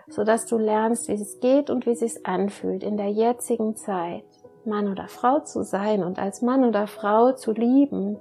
so 0.07 0.23
dass 0.23 0.45
du 0.45 0.57
lernst, 0.57 1.09
wie 1.09 1.13
es 1.13 1.39
geht 1.41 1.69
und 1.69 1.85
wie 1.85 1.91
es 1.91 1.99
sich 1.99 2.25
anfühlt 2.25 2.83
in 2.83 2.97
der 2.97 3.09
jetzigen 3.09 3.75
Zeit 3.75 4.23
Mann 4.65 4.91
oder 4.91 5.07
Frau 5.07 5.39
zu 5.39 5.63
sein 5.63 6.03
und 6.03 6.19
als 6.19 6.41
Mann 6.41 6.63
oder 6.63 6.87
Frau 6.87 7.33
zu 7.33 7.51
lieben. 7.51 8.17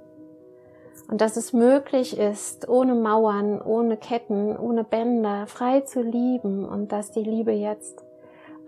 Und 1.08 1.20
dass 1.20 1.37
es 1.37 1.52
möglich 1.52 2.18
ist, 2.18 2.68
ohne 2.68 2.94
Mauern, 2.94 3.61
ohne 3.61 3.96
Ketten, 3.96 4.56
ohne 4.56 4.84
Bänder, 4.84 5.46
frei 5.46 5.80
zu 5.80 6.00
lieben 6.00 6.64
und 6.64 6.92
dass 6.92 7.11
die 7.11 7.22
Liebe 7.22 7.52
jetzt 7.52 8.04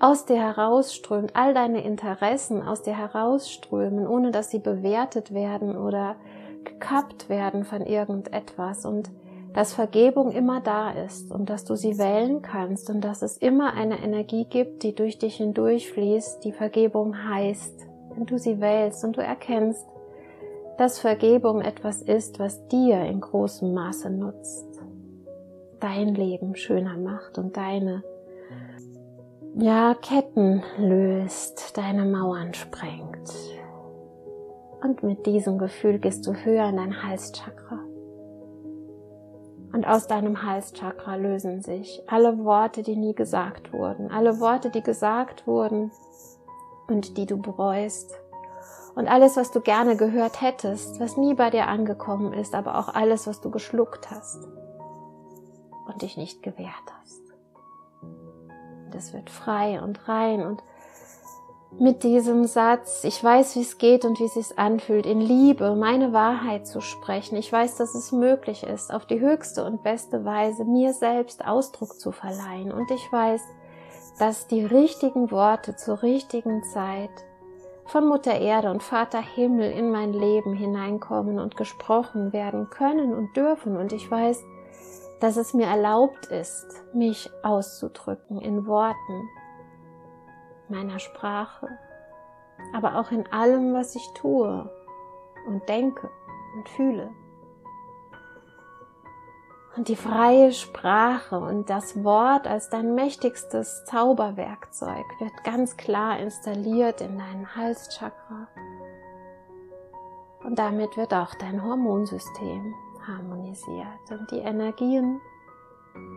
aus 0.01 0.27
dir 0.27 0.37
herausströmt, 0.37 1.35
all 1.35 1.55
deine 1.55 1.85
Interessen 1.85 2.63
aus 2.63 2.83
dir 2.83 2.97
herausströmen, 2.97 4.07
ohne 4.07 4.31
dass 4.31 4.51
sie 4.51 4.59
bewertet 4.59 5.33
werden 5.33 5.77
oder 5.77 6.17
gekappt 6.65 7.29
werden 7.29 7.65
von 7.65 7.83
irgendetwas 7.83 8.85
und 8.85 9.11
dass 9.55 9.73
Vergebung 9.73 10.33
immer 10.33 10.61
da 10.61 10.91
ist 10.91 11.31
und 11.31 11.49
dass 11.49 11.65
du 11.65 11.77
sie 11.77 11.97
wählen 11.97 12.43
kannst 12.43 12.91
und 12.91 13.03
dass 13.03 13.23
es 13.23 13.39
immer 13.39 13.73
eine 13.75 14.03
Energie 14.03 14.47
gibt, 14.47 14.83
die 14.83 14.97
durch 14.97 15.19
dich 15.19 15.37
hindurchfließt, 15.37 16.45
die 16.45 16.53
Vergebung 16.53 17.17
heißt, 17.17 17.87
wenn 18.15 18.27
du 18.27 18.37
sie 18.37 18.61
wählst 18.61 19.05
und 19.05 19.17
du 19.17 19.23
erkennst, 19.23 19.87
dass 20.77 20.99
Vergebung 20.99 21.61
etwas 21.61 22.03
ist, 22.03 22.41
was 22.41 22.67
dir 22.67 23.01
in 23.05 23.21
großem 23.21 23.73
Maße 23.73 24.11
nutzt, 24.11 24.67
dein 25.79 26.17
Leben 26.17 26.57
schöner 26.57 26.97
macht 26.97 27.39
und 27.39 27.57
deine 27.57 28.03
ja, 29.57 29.95
Ketten 29.95 30.65
löst, 30.79 31.77
deine 31.77 32.05
Mauern 32.05 32.55
sprengt. 32.55 33.33
Und 34.83 35.05
mit 35.05 35.27
diesem 35.27 35.59
Gefühl 35.59 36.01
gehst 36.01 36.27
du 36.27 36.35
höher 36.35 36.69
in 36.69 36.77
dein 36.77 37.05
Halschakra. 37.05 37.84
Und 39.75 39.89
aus 39.89 40.07
deinem 40.07 40.45
Halschakra 40.45 41.17
lösen 41.17 41.61
sich 41.61 42.01
alle 42.07 42.45
Worte, 42.45 42.85
die 42.85 42.95
nie 42.95 43.13
gesagt 43.13 43.73
wurden, 43.73 44.09
alle 44.09 44.39
Worte, 44.39 44.71
die 44.71 44.85
gesagt 44.85 45.49
wurden 45.49 45.91
und 46.87 47.17
die 47.17 47.27
du 47.27 47.39
bereust. 47.39 48.15
Und 48.95 49.09
alles, 49.09 49.37
was 49.37 49.51
du 49.51 49.61
gerne 49.61 49.97
gehört 49.97 50.41
hättest, 50.41 51.01
was 51.01 51.17
nie 51.17 51.35
bei 51.35 51.51
dir 51.51 51.67
angekommen 51.67 52.33
ist, 52.33 52.55
aber 52.55 52.79
auch 52.79 52.95
alles, 52.95 53.27
was 53.27 53.41
du 53.41 53.51
geschluckt 53.51 54.13
hast 54.13 54.47
und 55.89 56.03
dich 56.03 56.17
nicht 56.17 56.45
gewehrt 56.45 56.71
hast. 57.01 57.23
Das 58.93 59.13
wird 59.13 59.29
frei 59.29 59.83
und 59.83 60.09
rein 60.09 60.47
und 60.47 60.63
mit 61.79 62.05
diesem 62.05 62.45
Satz, 62.45 63.03
ich 63.05 63.23
weiß, 63.23 63.57
wie 63.57 63.63
es 63.63 63.79
geht 63.79 64.05
und 64.05 64.21
wie 64.21 64.25
es 64.25 64.35
sich 64.35 64.59
anfühlt, 64.59 65.07
in 65.07 65.21
Liebe 65.21 65.75
meine 65.75 66.13
Wahrheit 66.13 66.67
zu 66.67 66.81
sprechen. 66.81 67.37
Ich 67.37 67.53
weiß, 67.53 67.77
dass 67.77 67.95
es 67.95 68.13
möglich 68.13 68.63
ist, 68.63 68.93
auf 68.93 69.07
die 69.07 69.21
höchste 69.21 69.65
und 69.65 69.83
beste 69.83 70.25
Weise 70.25 70.65
mir 70.65 70.93
selbst 70.93 71.45
Ausdruck 71.45 71.99
zu 71.99 72.13
verleihen. 72.13 72.71
Und 72.71 72.91
ich 72.91 73.13
weiß, 73.13 73.43
dass 74.19 74.47
die 74.47 74.65
richtigen 74.65 75.31
Worte 75.33 75.75
zur 75.75 76.03
richtigen 76.03 76.63
Zeit 76.63 77.11
von 77.87 78.07
Mutter 78.07 78.39
Erde 78.39 78.71
und 78.71 78.83
Vater 78.83 79.21
Himmel 79.21 79.73
in 79.73 79.91
mein 79.91 80.13
Leben 80.13 80.55
hineinkommen 80.55 81.39
und 81.39 81.57
gesprochen 81.57 82.33
werden 82.33 82.71
können 82.71 83.13
und 83.13 83.37
dürfen. 83.37 83.77
Und 83.77 83.93
ich 83.93 84.09
weiß, 84.09 84.43
dass 85.21 85.37
es 85.37 85.55
mir 85.55 85.67
erlaubt 85.67 86.27
ist, 86.27 86.67
mich 86.93 87.31
auszudrücken 87.43 88.41
in 88.41 88.67
Worten, 88.67 89.29
meiner 90.69 90.99
Sprache, 90.99 91.69
aber 92.73 92.99
auch 92.99 93.11
in 93.11 93.31
allem, 93.33 93.75
was 93.75 93.95
ich 93.95 94.13
tue 94.15 94.71
und 95.47 95.69
denke 95.69 96.11
und 96.57 96.69
fühle. 96.69 97.11
Und 99.77 99.89
die 99.89 99.97
freie 99.97 100.53
Sprache 100.53 101.39
und 101.41 101.69
das 101.69 102.05
Wort 102.05 102.47
als 102.47 102.71
dein 102.71 102.95
mächtigstes 102.95 103.85
Zauberwerkzeug 103.87 105.05
wird 105.19 105.33
ganz 105.43 105.77
klar 105.77 106.19
installiert 106.21 107.01
in 107.01 107.19
deinen 107.19 107.57
Halschakra. 107.57 108.47
Und 110.45 110.59
damit 110.59 110.97
wird 110.97 111.13
auch 111.13 111.35
dein 111.35 111.65
Hormonsystem 111.65 112.75
harmonisiert 113.07 114.11
und 114.11 114.31
die 114.31 114.39
Energien, 114.39 115.21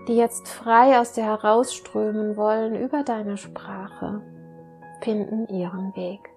die 0.07 0.17
jetzt 0.17 0.47
frei 0.47 0.99
aus 0.99 1.13
dir 1.13 1.23
herausströmen 1.23 2.37
wollen 2.37 2.75
über 2.75 3.03
deine 3.03 3.37
Sprache, 3.37 4.21
finden 5.01 5.47
ihren 5.47 5.95
Weg. 5.95 6.29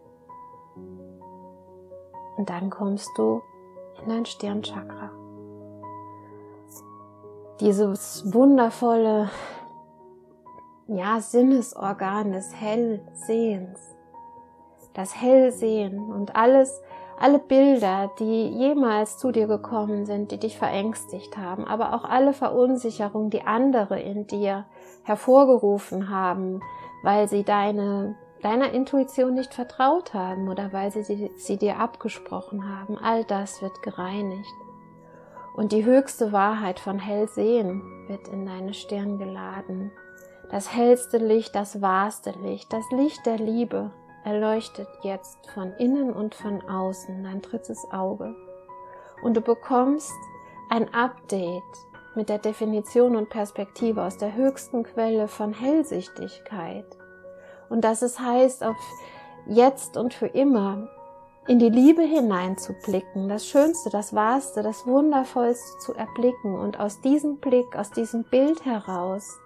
Und 2.36 2.48
dann 2.48 2.70
kommst 2.70 3.10
du 3.16 3.42
in 4.02 4.08
dein 4.08 4.24
Stirnchakra. 4.24 5.10
Dieses 7.60 8.32
wundervolle, 8.32 9.28
ja, 10.86 11.20
Sinnesorgan 11.20 12.32
des 12.32 12.54
Hellsehens. 12.54 13.78
Das 14.94 15.20
Hellsehen 15.20 16.10
und 16.10 16.34
alles, 16.34 16.82
alle 17.18 17.38
Bilder, 17.38 18.10
die 18.18 18.48
jemals 18.48 19.18
zu 19.18 19.30
dir 19.30 19.46
gekommen 19.46 20.06
sind, 20.06 20.32
die 20.32 20.38
dich 20.38 20.56
verängstigt 20.58 21.36
haben, 21.36 21.66
aber 21.66 21.94
auch 21.94 22.04
alle 22.04 22.32
Verunsicherungen, 22.32 23.28
die 23.28 23.42
andere 23.42 24.00
in 24.00 24.26
dir 24.26 24.64
hervorgerufen 25.04 26.08
haben, 26.08 26.60
weil 27.02 27.28
sie 27.28 27.44
deine 27.44 28.16
deiner 28.42 28.72
Intuition 28.72 29.34
nicht 29.34 29.54
vertraut 29.54 30.14
haben 30.14 30.48
oder 30.48 30.72
weil 30.72 30.90
sie, 30.90 31.02
sie, 31.02 31.30
sie 31.36 31.56
dir 31.56 31.78
abgesprochen 31.78 32.68
haben. 32.68 32.98
All 32.98 33.24
das 33.24 33.62
wird 33.62 33.82
gereinigt. 33.82 34.54
Und 35.54 35.72
die 35.72 35.84
höchste 35.84 36.32
Wahrheit 36.32 36.80
von 36.80 36.98
Hellsehen 36.98 38.08
wird 38.08 38.28
in 38.28 38.46
deine 38.46 38.72
Stirn 38.72 39.18
geladen. 39.18 39.90
Das 40.50 40.74
hellste 40.74 41.18
Licht, 41.18 41.54
das 41.54 41.80
wahrste 41.80 42.30
Licht, 42.42 42.72
das 42.72 42.84
Licht 42.90 43.24
der 43.26 43.36
Liebe 43.36 43.90
erleuchtet 44.24 44.88
jetzt 45.02 45.38
von 45.50 45.72
innen 45.78 46.12
und 46.12 46.34
von 46.34 46.62
außen 46.68 47.22
dein 47.22 47.42
drittes 47.42 47.86
Auge. 47.90 48.34
Und 49.22 49.36
du 49.36 49.40
bekommst 49.40 50.12
ein 50.70 50.92
Update 50.94 51.62
mit 52.14 52.28
der 52.28 52.38
Definition 52.38 53.16
und 53.16 53.28
Perspektive 53.28 54.02
aus 54.02 54.18
der 54.18 54.34
höchsten 54.34 54.82
Quelle 54.82 55.28
von 55.28 55.52
Hellsichtigkeit 55.52 56.99
und 57.70 57.82
dass 57.82 58.02
es 58.02 58.20
heißt, 58.20 58.62
auf 58.62 58.76
jetzt 59.46 59.96
und 59.96 60.12
für 60.12 60.26
immer 60.26 60.88
in 61.46 61.58
die 61.58 61.70
Liebe 61.70 62.02
hineinzublicken, 62.02 63.28
das 63.28 63.46
Schönste, 63.46 63.88
das 63.88 64.14
Wahrste, 64.14 64.62
das 64.62 64.86
Wundervollste 64.86 65.78
zu 65.78 65.94
erblicken 65.94 66.54
und 66.54 66.78
aus 66.78 67.00
diesem 67.00 67.38
Blick, 67.38 67.76
aus 67.76 67.90
diesem 67.90 68.24
Bild 68.24 68.64
heraus 68.64 69.38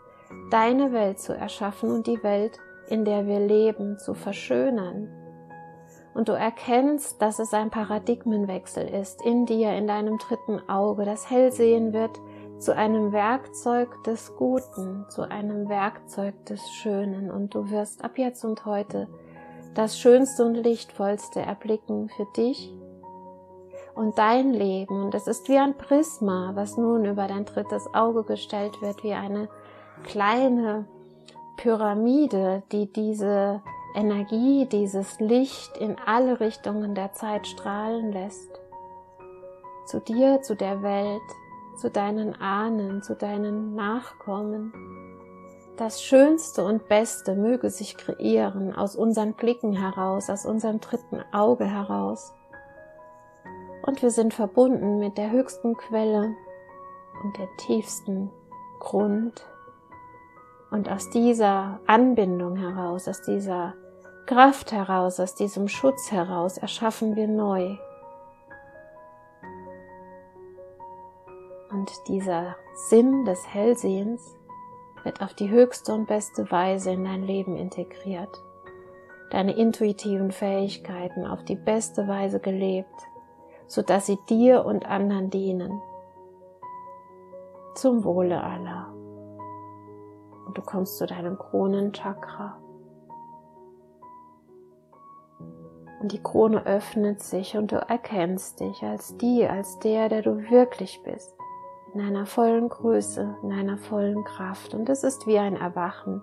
deine 0.50 0.92
Welt 0.92 1.20
zu 1.20 1.32
erschaffen 1.32 1.92
und 1.92 2.06
die 2.06 2.22
Welt, 2.22 2.58
in 2.88 3.04
der 3.04 3.26
wir 3.26 3.40
leben, 3.40 3.98
zu 3.98 4.14
verschönern. 4.14 5.08
Und 6.14 6.28
du 6.28 6.32
erkennst, 6.32 7.20
dass 7.22 7.38
es 7.38 7.52
ein 7.54 7.70
Paradigmenwechsel 7.70 8.86
ist 8.86 9.24
in 9.24 9.46
dir, 9.46 9.72
in 9.72 9.86
deinem 9.86 10.18
dritten 10.18 10.60
Auge. 10.68 11.04
Das 11.04 11.28
Hellsehen 11.30 11.92
wird 11.92 12.20
zu 12.64 12.74
einem 12.74 13.12
Werkzeug 13.12 14.02
des 14.04 14.34
Guten, 14.36 15.04
zu 15.10 15.30
einem 15.30 15.68
Werkzeug 15.68 16.46
des 16.46 16.70
Schönen 16.70 17.30
und 17.30 17.54
du 17.54 17.68
wirst 17.68 18.02
ab 18.02 18.16
jetzt 18.16 18.42
und 18.42 18.64
heute 18.64 19.06
das 19.74 19.98
Schönste 19.98 20.46
und 20.46 20.54
Lichtvollste 20.54 21.40
erblicken 21.40 22.08
für 22.08 22.26
dich 22.38 22.72
und 23.94 24.16
dein 24.16 24.54
Leben. 24.54 25.04
Und 25.04 25.14
es 25.14 25.26
ist 25.26 25.46
wie 25.50 25.58
ein 25.58 25.76
Prisma, 25.76 26.52
was 26.54 26.78
nun 26.78 27.04
über 27.04 27.26
dein 27.26 27.44
drittes 27.44 27.86
Auge 27.92 28.24
gestellt 28.24 28.80
wird, 28.80 29.04
wie 29.04 29.12
eine 29.12 29.50
kleine 30.02 30.86
Pyramide, 31.58 32.62
die 32.72 32.90
diese 32.90 33.60
Energie, 33.94 34.66
dieses 34.72 35.20
Licht 35.20 35.76
in 35.76 35.96
alle 36.06 36.40
Richtungen 36.40 36.94
der 36.94 37.12
Zeit 37.12 37.46
strahlen 37.46 38.10
lässt. 38.10 38.58
Zu 39.84 40.00
dir, 40.00 40.40
zu 40.40 40.56
der 40.56 40.82
Welt, 40.82 41.20
zu 41.76 41.90
deinen 41.90 42.40
Ahnen, 42.40 43.02
zu 43.02 43.14
deinen 43.14 43.74
Nachkommen. 43.74 44.72
Das 45.76 46.02
Schönste 46.02 46.64
und 46.64 46.88
Beste 46.88 47.34
möge 47.34 47.68
sich 47.68 47.96
kreieren 47.96 48.74
aus 48.74 48.94
unseren 48.94 49.34
Blicken 49.34 49.72
heraus, 49.72 50.30
aus 50.30 50.46
unserem 50.46 50.80
dritten 50.80 51.22
Auge 51.32 51.64
heraus. 51.64 52.32
Und 53.84 54.00
wir 54.00 54.10
sind 54.10 54.32
verbunden 54.32 54.98
mit 54.98 55.18
der 55.18 55.30
höchsten 55.30 55.76
Quelle 55.76 56.34
und 57.22 57.38
der 57.38 57.48
tiefsten 57.58 58.30
Grund. 58.78 59.44
Und 60.70 60.90
aus 60.90 61.10
dieser 61.10 61.80
Anbindung 61.86 62.56
heraus, 62.56 63.08
aus 63.08 63.22
dieser 63.22 63.74
Kraft 64.26 64.72
heraus, 64.72 65.20
aus 65.20 65.34
diesem 65.34 65.68
Schutz 65.68 66.10
heraus 66.10 66.56
erschaffen 66.56 67.16
wir 67.16 67.28
neu 67.28 67.76
Und 71.74 72.06
dieser 72.06 72.54
Sinn 72.72 73.24
des 73.24 73.52
Hellsehens 73.52 74.38
wird 75.02 75.20
auf 75.20 75.34
die 75.34 75.50
höchste 75.50 75.92
und 75.92 76.06
beste 76.06 76.48
Weise 76.52 76.92
in 76.92 77.02
dein 77.02 77.24
Leben 77.24 77.56
integriert. 77.56 78.30
Deine 79.32 79.56
intuitiven 79.56 80.30
Fähigkeiten 80.30 81.26
auf 81.26 81.42
die 81.42 81.56
beste 81.56 82.06
Weise 82.06 82.38
gelebt, 82.38 82.94
so 83.66 83.82
dass 83.82 84.06
sie 84.06 84.18
dir 84.28 84.64
und 84.64 84.86
anderen 84.86 85.30
dienen. 85.30 85.82
Zum 87.74 88.04
Wohle 88.04 88.40
aller. 88.40 88.94
Und 90.46 90.56
du 90.56 90.62
kommst 90.62 90.98
zu 90.98 91.06
deinem 91.06 91.36
Kronenchakra. 91.36 92.56
Und 96.00 96.12
die 96.12 96.22
Krone 96.22 96.64
öffnet 96.66 97.20
sich 97.20 97.56
und 97.56 97.72
du 97.72 97.76
erkennst 97.76 98.60
dich 98.60 98.84
als 98.84 99.16
die, 99.16 99.44
als 99.44 99.80
der, 99.80 100.08
der 100.08 100.22
du 100.22 100.48
wirklich 100.50 101.02
bist 101.02 101.34
in 101.94 102.00
einer 102.00 102.26
vollen 102.26 102.68
Größe, 102.68 103.36
in 103.42 103.52
einer 103.52 103.78
vollen 103.78 104.24
Kraft. 104.24 104.74
Und 104.74 104.88
es 104.88 105.04
ist 105.04 105.26
wie 105.26 105.38
ein 105.38 105.56
Erwachen. 105.56 106.22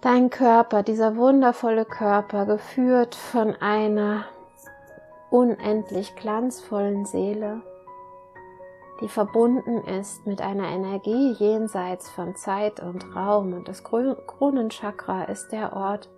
Dein 0.00 0.30
Körper, 0.30 0.82
dieser 0.82 1.16
wundervolle 1.16 1.84
Körper, 1.84 2.46
geführt 2.46 3.16
von 3.16 3.56
einer 3.56 4.26
unendlich 5.30 6.14
glanzvollen 6.14 7.06
Seele, 7.06 7.62
die 9.00 9.08
verbunden 9.08 9.82
ist 9.84 10.26
mit 10.26 10.40
einer 10.40 10.68
Energie 10.68 11.32
jenseits 11.32 12.08
von 12.08 12.36
Zeit 12.36 12.80
und 12.80 13.16
Raum. 13.16 13.52
Und 13.52 13.68
das 13.68 13.82
Kronenchakra 13.82 15.24
ist 15.24 15.48
der 15.48 15.74
Ort, 15.74 16.08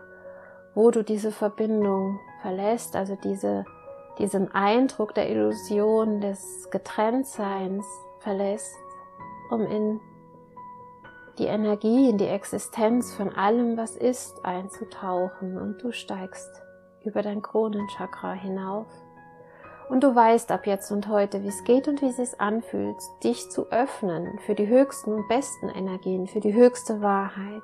wo 0.74 0.90
du 0.90 1.02
diese 1.02 1.32
Verbindung 1.32 2.20
verlässt, 2.42 2.94
also 2.94 3.16
diese 3.16 3.64
diesen 4.18 4.52
Eindruck 4.52 5.14
der 5.14 5.30
Illusion 5.30 6.20
des 6.20 6.68
Getrenntseins 6.70 7.86
verlässt, 8.20 8.76
um 9.50 9.62
in 9.62 10.00
die 11.38 11.46
Energie, 11.46 12.10
in 12.10 12.18
die 12.18 12.26
Existenz 12.26 13.14
von 13.14 13.30
allem, 13.30 13.76
was 13.76 13.96
ist, 13.96 14.44
einzutauchen 14.44 15.56
und 15.56 15.82
du 15.82 15.92
steigst 15.92 16.50
über 17.04 17.22
dein 17.22 17.42
Kronenchakra 17.42 18.32
hinauf. 18.32 18.86
Und 19.88 20.04
du 20.04 20.14
weißt 20.14 20.50
ab 20.50 20.66
jetzt 20.66 20.90
und 20.90 21.08
heute, 21.08 21.42
wie 21.42 21.48
es 21.48 21.64
geht 21.64 21.88
und 21.88 22.02
wie 22.02 22.08
es 22.08 22.16
sich 22.16 22.40
anfühlt, 22.40 22.98
dich 23.24 23.50
zu 23.50 23.70
öffnen 23.70 24.38
für 24.40 24.54
die 24.54 24.66
höchsten 24.66 25.12
und 25.12 25.28
besten 25.28 25.70
Energien, 25.70 26.26
für 26.26 26.40
die 26.40 26.52
höchste 26.52 27.00
Wahrheit, 27.00 27.62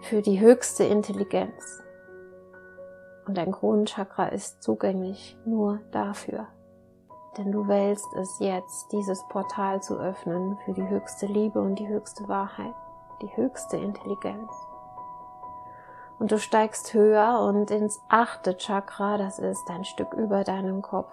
für 0.00 0.22
die 0.22 0.40
höchste 0.40 0.84
Intelligenz. 0.84 1.83
Und 3.26 3.38
dein 3.38 3.52
Kronenchakra 3.52 4.26
ist 4.28 4.62
zugänglich 4.62 5.36
nur 5.44 5.80
dafür. 5.92 6.46
Denn 7.36 7.50
du 7.50 7.66
wählst 7.66 8.06
es 8.16 8.38
jetzt, 8.38 8.92
dieses 8.92 9.26
Portal 9.28 9.82
zu 9.82 9.98
öffnen 9.98 10.56
für 10.64 10.72
die 10.72 10.88
höchste 10.88 11.26
Liebe 11.26 11.60
und 11.60 11.78
die 11.78 11.88
höchste 11.88 12.28
Wahrheit, 12.28 12.74
die 13.22 13.36
höchste 13.36 13.76
Intelligenz. 13.76 14.52
Und 16.18 16.30
du 16.30 16.38
steigst 16.38 16.94
höher 16.94 17.40
und 17.40 17.70
ins 17.70 18.00
achte 18.08 18.56
Chakra, 18.56 19.18
das 19.18 19.38
ist 19.38 19.68
ein 19.68 19.84
Stück 19.84 20.14
über 20.14 20.44
deinem 20.44 20.80
Kopf. 20.80 21.12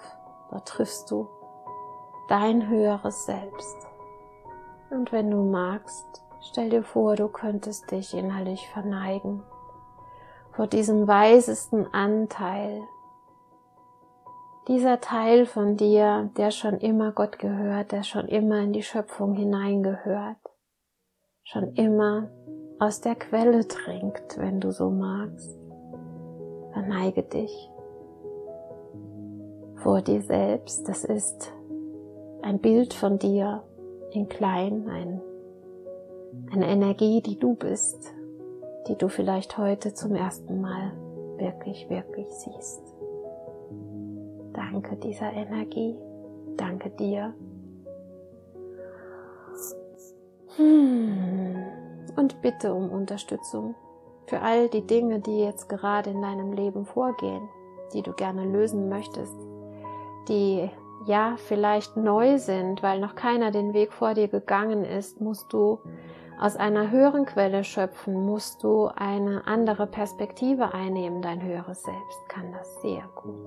Dort 0.51 0.67
triffst 0.67 1.09
du 1.09 1.27
dein 2.27 2.67
höheres 2.67 3.25
Selbst. 3.25 3.87
Und 4.91 5.11
wenn 5.11 5.31
du 5.31 5.37
magst, 5.37 6.21
stell 6.41 6.69
dir 6.69 6.83
vor, 6.83 7.15
du 7.15 7.29
könntest 7.29 7.89
dich 7.89 8.13
innerlich 8.13 8.69
verneigen 8.69 9.43
vor 10.53 10.67
diesem 10.67 11.07
weisesten 11.07 11.87
Anteil, 11.93 12.81
dieser 14.67 15.01
Teil 15.01 15.45
von 15.45 15.77
dir, 15.77 16.29
der 16.37 16.51
schon 16.51 16.77
immer 16.77 17.11
Gott 17.11 17.39
gehört, 17.39 17.91
der 17.91 18.03
schon 18.03 18.27
immer 18.27 18.59
in 18.59 18.73
die 18.73 18.83
Schöpfung 18.83 19.33
hineingehört, 19.33 20.37
schon 21.43 21.73
immer 21.73 22.29
aus 22.79 23.01
der 23.01 23.15
Quelle 23.15 23.67
trinkt, 23.67 24.37
wenn 24.37 24.59
du 24.59 24.71
so 24.71 24.89
magst. 24.89 25.57
Verneige 26.73 27.23
dich 27.23 27.69
vor 29.75 30.01
dir 30.01 30.21
selbst. 30.21 30.87
Das 30.87 31.03
ist 31.03 31.51
ein 32.41 32.59
Bild 32.59 32.93
von 32.93 33.19
dir 33.19 33.63
in 34.11 34.29
klein, 34.29 34.87
ein, 34.89 35.21
eine 36.51 36.67
Energie, 36.67 37.21
die 37.21 37.37
du 37.37 37.55
bist, 37.55 38.13
die 38.87 38.95
du 38.95 39.07
vielleicht 39.09 39.57
heute 39.57 39.93
zum 39.93 40.15
ersten 40.15 40.61
Mal 40.61 40.91
wirklich, 41.37 41.89
wirklich 41.89 42.27
siehst. 42.29 42.81
Danke 44.53 44.95
dieser 44.97 45.31
Energie. 45.31 45.95
Danke 46.57 46.89
dir. 46.89 47.33
Hm. 50.57 51.55
Und 52.15 52.41
bitte 52.41 52.73
um 52.73 52.89
Unterstützung 52.89 53.75
für 54.27 54.41
all 54.41 54.69
die 54.69 54.85
Dinge, 54.85 55.19
die 55.19 55.39
jetzt 55.39 55.69
gerade 55.69 56.09
in 56.09 56.21
deinem 56.21 56.53
Leben 56.53 56.85
vorgehen, 56.85 57.49
die 57.93 58.01
du 58.01 58.13
gerne 58.13 58.45
lösen 58.45 58.89
möchtest, 58.89 59.35
die 60.27 60.69
ja 61.05 61.35
vielleicht 61.37 61.97
neu 61.97 62.37
sind, 62.37 62.83
weil 62.83 62.99
noch 62.99 63.15
keiner 63.15 63.51
den 63.51 63.73
Weg 63.73 63.91
vor 63.91 64.13
dir 64.13 64.27
gegangen 64.27 64.85
ist, 64.85 65.19
musst 65.19 65.51
du 65.51 65.79
aus 66.41 66.57
einer 66.57 66.89
höheren 66.89 67.27
Quelle 67.27 67.63
schöpfen, 67.63 68.25
musst 68.25 68.63
du 68.63 68.87
eine 68.87 69.45
andere 69.45 69.85
Perspektive 69.85 70.73
einnehmen. 70.73 71.21
Dein 71.21 71.43
höheres 71.43 71.83
Selbst 71.83 72.29
kann 72.29 72.51
das 72.51 72.81
sehr 72.81 73.03
gut. 73.15 73.45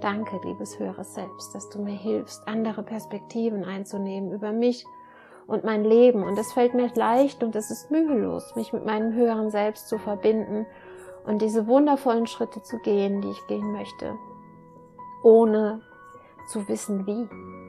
Danke, 0.00 0.40
liebes 0.42 0.80
höheres 0.80 1.14
Selbst, 1.14 1.54
dass 1.54 1.70
du 1.70 1.80
mir 1.80 1.94
hilfst, 1.94 2.42
andere 2.48 2.82
Perspektiven 2.82 3.64
einzunehmen 3.64 4.32
über 4.32 4.50
mich 4.50 4.84
und 5.46 5.62
mein 5.62 5.84
Leben. 5.84 6.24
Und 6.24 6.36
es 6.36 6.52
fällt 6.52 6.74
mir 6.74 6.90
leicht 6.92 7.44
und 7.44 7.54
es 7.54 7.70
ist 7.70 7.92
mühelos, 7.92 8.56
mich 8.56 8.72
mit 8.72 8.84
meinem 8.84 9.12
höheren 9.12 9.50
Selbst 9.50 9.88
zu 9.88 9.98
verbinden 9.98 10.66
und 11.24 11.40
diese 11.40 11.68
wundervollen 11.68 12.26
Schritte 12.26 12.62
zu 12.62 12.80
gehen, 12.80 13.20
die 13.20 13.30
ich 13.30 13.46
gehen 13.46 13.70
möchte, 13.70 14.16
ohne 15.22 15.82
zu 16.48 16.66
wissen 16.66 17.06
wie. 17.06 17.61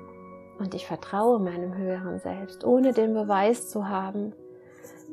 Und 0.63 0.73
ich 0.73 0.88
vertraue 0.88 1.39
meinem 1.39 1.76
höheren 1.76 2.19
Selbst, 2.19 2.63
ohne 2.63 2.93
den 2.93 3.13
Beweis 3.13 3.69
zu 3.69 3.89
haben, 3.89 4.32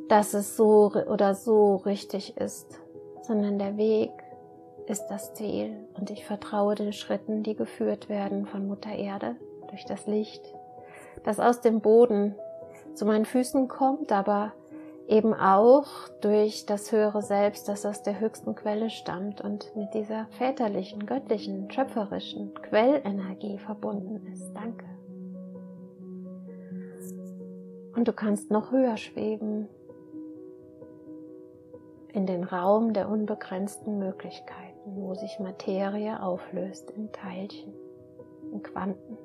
dass 0.08 0.32
es 0.32 0.56
so 0.56 0.92
oder 1.08 1.34
so 1.34 1.74
richtig 1.74 2.36
ist, 2.36 2.78
sondern 3.22 3.58
der 3.58 3.76
Weg 3.76 4.12
ist 4.86 5.08
das 5.08 5.34
Ziel 5.34 5.88
und 5.98 6.08
ich 6.10 6.24
vertraue 6.24 6.76
den 6.76 6.92
Schritten, 6.92 7.42
die 7.42 7.56
geführt 7.56 8.08
werden 8.08 8.46
von 8.46 8.68
Mutter 8.68 8.92
Erde 8.92 9.34
durch 9.68 9.84
das 9.86 10.06
Licht, 10.06 10.54
das 11.24 11.40
aus 11.40 11.60
dem 11.60 11.80
Boden 11.80 12.36
zu 12.94 13.04
meinen 13.04 13.24
Füßen 13.24 13.66
kommt, 13.66 14.12
aber 14.12 14.52
eben 15.08 15.34
auch 15.34 15.88
durch 16.20 16.64
das 16.64 16.92
höhere 16.92 17.22
Selbst, 17.22 17.68
das 17.68 17.84
aus 17.84 18.04
der 18.04 18.20
höchsten 18.20 18.54
Quelle 18.54 18.88
stammt 18.88 19.40
und 19.40 19.74
mit 19.74 19.94
dieser 19.94 20.26
väterlichen, 20.30 21.06
göttlichen, 21.06 21.68
schöpferischen 21.72 22.54
Quellenergie 22.54 23.58
verbunden 23.58 24.24
ist. 24.32 24.52
Danke. 24.54 24.99
Und 27.94 28.06
du 28.06 28.12
kannst 28.12 28.50
noch 28.50 28.70
höher 28.70 28.96
schweben 28.96 29.68
in 32.12 32.26
den 32.26 32.44
Raum 32.44 32.92
der 32.92 33.08
unbegrenzten 33.08 33.98
Möglichkeiten, 33.98 34.96
wo 34.96 35.14
sich 35.14 35.38
Materie 35.38 36.22
auflöst 36.22 36.90
in 36.90 37.12
Teilchen, 37.12 37.72
in 38.52 38.62
Quanten. 38.62 39.18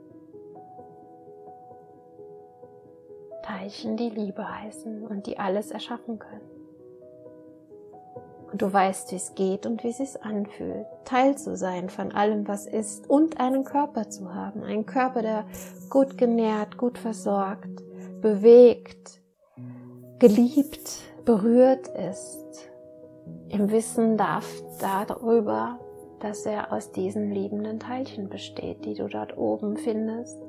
Teilchen, 3.43 3.95
die 3.97 4.09
Liebe 4.09 4.47
heißen 4.47 5.05
und 5.05 5.27
die 5.27 5.37
alles 5.37 5.71
erschaffen 5.71 6.19
können. 6.19 6.55
Und 8.51 8.61
du 8.61 8.71
weißt, 8.71 9.11
wie 9.11 9.17
es 9.17 9.35
geht 9.35 9.65
und 9.65 9.83
wie 9.83 9.89
es 9.89 9.97
sich 9.97 10.23
anfühlt, 10.23 10.85
Teil 11.03 11.37
zu 11.37 11.55
sein 11.57 11.89
von 11.89 12.11
allem, 12.11 12.47
was 12.47 12.65
ist 12.65 13.09
und 13.09 13.39
einen 13.39 13.65
Körper 13.65 14.09
zu 14.09 14.33
haben. 14.33 14.63
Einen 14.63 14.85
Körper, 14.85 15.21
der 15.21 15.45
gut 15.89 16.17
genährt, 16.17 16.77
gut 16.77 16.97
versorgt, 16.97 17.83
bewegt, 18.21 19.21
geliebt, 20.19 21.01
berührt 21.25 21.87
ist, 21.87 22.69
im 23.49 23.71
Wissen 23.71 24.17
darf 24.17 24.47
darüber, 24.79 25.79
dass 26.19 26.45
er 26.45 26.71
aus 26.71 26.91
diesen 26.91 27.31
liebenden 27.31 27.79
Teilchen 27.79 28.29
besteht, 28.29 28.85
die 28.85 28.93
du 28.93 29.07
dort 29.07 29.37
oben 29.37 29.77
findest. 29.77 30.41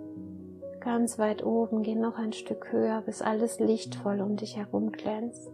Ganz 0.80 1.18
weit 1.18 1.44
oben, 1.44 1.82
geh 1.82 1.94
noch 1.94 2.16
ein 2.16 2.32
Stück 2.32 2.72
höher, 2.72 3.02
bis 3.02 3.22
alles 3.22 3.58
lichtvoll 3.58 4.20
um 4.20 4.36
dich 4.36 4.56
herum 4.56 4.92
glänzt. 4.92 5.50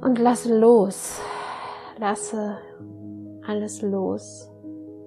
Und 0.00 0.18
lasse 0.18 0.58
los, 0.58 1.20
lasse 1.98 2.58
alles 3.46 3.82
los, 3.82 4.50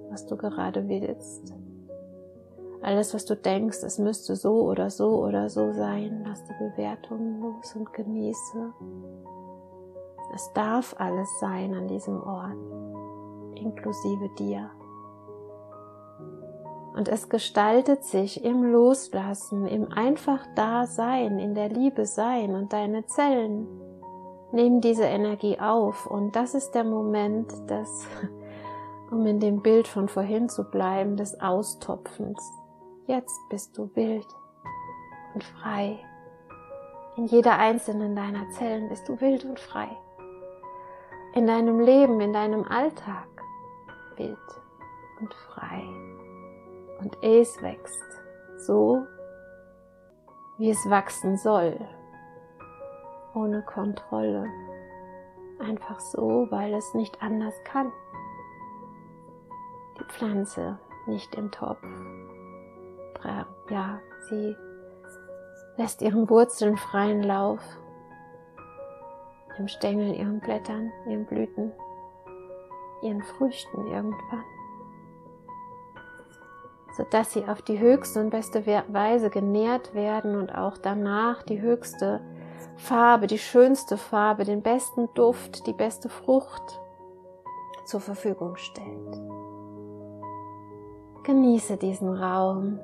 was 0.08 0.26
du 0.26 0.36
gerade 0.36 0.88
willst. 0.88 1.54
Alles, 2.86 3.14
was 3.14 3.24
du 3.24 3.34
denkst, 3.34 3.82
es 3.82 3.98
müsste 3.98 4.36
so 4.36 4.62
oder 4.62 4.90
so 4.90 5.20
oder 5.24 5.48
so 5.48 5.72
sein, 5.72 6.22
lass 6.24 6.44
die 6.44 6.52
Bewertungen 6.52 7.40
los 7.40 7.74
und 7.74 7.92
genieße. 7.92 8.72
Es 10.32 10.52
darf 10.54 10.94
alles 10.96 11.28
sein 11.40 11.74
an 11.74 11.88
diesem 11.88 12.22
Ort, 12.22 12.54
inklusive 13.56 14.28
dir. 14.38 14.70
Und 16.94 17.08
es 17.08 17.28
gestaltet 17.28 18.04
sich 18.04 18.44
im 18.44 18.62
Loslassen, 18.62 19.66
im 19.66 19.90
einfach 19.90 20.46
Dasein, 20.54 21.40
in 21.40 21.56
der 21.56 21.68
Liebe 21.68 22.06
sein 22.06 22.54
und 22.54 22.72
deine 22.72 23.04
Zellen 23.06 23.66
nehmen 24.52 24.80
diese 24.80 25.06
Energie 25.06 25.58
auf. 25.58 26.06
Und 26.06 26.36
das 26.36 26.54
ist 26.54 26.70
der 26.70 26.84
Moment 26.84 27.50
des, 27.68 28.06
um 29.10 29.26
in 29.26 29.40
dem 29.40 29.60
Bild 29.60 29.88
von 29.88 30.06
vorhin 30.06 30.48
zu 30.48 30.62
bleiben, 30.70 31.16
des 31.16 31.40
Austopfens. 31.40 32.38
Jetzt 33.06 33.48
bist 33.48 33.78
du 33.78 33.88
wild 33.94 34.26
und 35.34 35.44
frei. 35.44 35.96
In 37.16 37.26
jeder 37.26 37.56
einzelnen 37.56 38.16
deiner 38.16 38.50
Zellen 38.50 38.88
bist 38.88 39.08
du 39.08 39.20
wild 39.20 39.44
und 39.44 39.60
frei. 39.60 39.88
In 41.32 41.46
deinem 41.46 41.78
Leben, 41.78 42.20
in 42.20 42.32
deinem 42.32 42.64
Alltag 42.64 43.28
wild 44.16 44.36
und 45.20 45.32
frei. 45.32 45.84
Und 46.98 47.16
es 47.22 47.62
wächst 47.62 48.02
so, 48.66 49.04
wie 50.58 50.70
es 50.70 50.90
wachsen 50.90 51.36
soll. 51.36 51.78
Ohne 53.34 53.62
Kontrolle. 53.62 54.46
Einfach 55.60 56.00
so, 56.00 56.48
weil 56.50 56.74
es 56.74 56.92
nicht 56.94 57.22
anders 57.22 57.54
kann. 57.62 57.92
Die 60.00 60.04
Pflanze 60.12 60.80
nicht 61.06 61.36
im 61.36 61.52
Topf, 61.52 61.82
ja, 63.70 64.00
sie 64.28 64.56
lässt 65.76 66.02
ihren 66.02 66.28
Wurzeln 66.28 66.76
freien 66.76 67.22
Lauf, 67.22 67.60
ihrem 69.54 69.68
Stängel, 69.68 70.14
ihren 70.14 70.40
Blättern, 70.40 70.92
ihren 71.08 71.26
Blüten, 71.26 71.72
ihren 73.02 73.22
Früchten 73.22 73.86
irgendwann, 73.86 74.44
sodass 76.96 77.32
sie 77.32 77.44
auf 77.46 77.62
die 77.62 77.78
höchste 77.78 78.20
und 78.20 78.30
beste 78.30 78.66
Weise 78.66 79.30
genährt 79.30 79.94
werden 79.94 80.36
und 80.36 80.54
auch 80.54 80.78
danach 80.78 81.42
die 81.42 81.60
höchste 81.60 82.20
Farbe, 82.76 83.26
die 83.26 83.38
schönste 83.38 83.96
Farbe, 83.96 84.44
den 84.44 84.62
besten 84.62 85.08
Duft, 85.14 85.66
die 85.66 85.72
beste 85.72 86.08
Frucht 86.08 86.80
zur 87.84 88.00
Verfügung 88.00 88.56
stellt. 88.56 89.20
Genieße 91.22 91.76
diesen 91.76 92.14
Raum, 92.14 92.78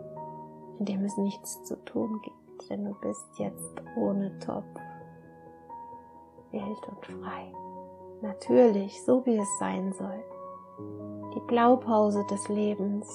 in 0.78 0.84
dem 0.84 1.04
es 1.04 1.16
nichts 1.16 1.62
zu 1.64 1.76
tun 1.84 2.20
gibt, 2.22 2.70
denn 2.70 2.84
du 2.84 2.94
bist 3.00 3.26
jetzt 3.38 3.82
ohne 3.96 4.38
Topf, 4.40 4.64
wild 6.50 6.88
und 6.88 7.06
frei. 7.06 7.52
Natürlich, 8.22 9.02
so 9.04 9.24
wie 9.26 9.36
es 9.36 9.58
sein 9.58 9.92
soll. 9.92 10.22
Die 11.34 11.40
Blaupause 11.46 12.24
des 12.30 12.48
Lebens 12.48 13.08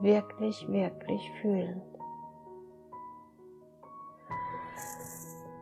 wirklich, 0.00 0.66
wirklich 0.68 1.30
fühlend. 1.40 1.82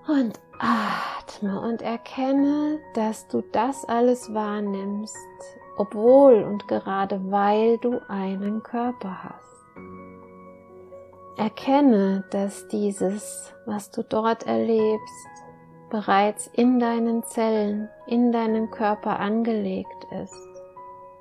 Und 0.07 0.41
atme 0.59 1.61
und 1.61 1.83
erkenne, 1.83 2.79
dass 2.95 3.27
du 3.29 3.43
das 3.53 3.85
alles 3.87 4.33
wahrnimmst, 4.35 5.17
obwohl 5.77 6.43
und 6.43 6.69
gerade 6.69 7.31
weil 7.31 7.79
du 7.79 8.01
einen 8.09 8.63
Körper 8.63 9.25
hast. 9.25 9.54
Erkenne, 11.37 12.25
dass 12.31 12.69
dieses, 12.69 13.53
was 13.67 13.91
du 13.91 14.05
dort 14.05 14.47
erlebst, 14.47 15.27
bereits 15.91 16.47
in 16.47 16.79
deinen 16.79 17.25
Zellen, 17.25 17.89
in 18.07 18.31
deinen 18.31 18.71
Körper 18.71 19.19
angelegt 19.19 20.07
ist, 20.23 20.49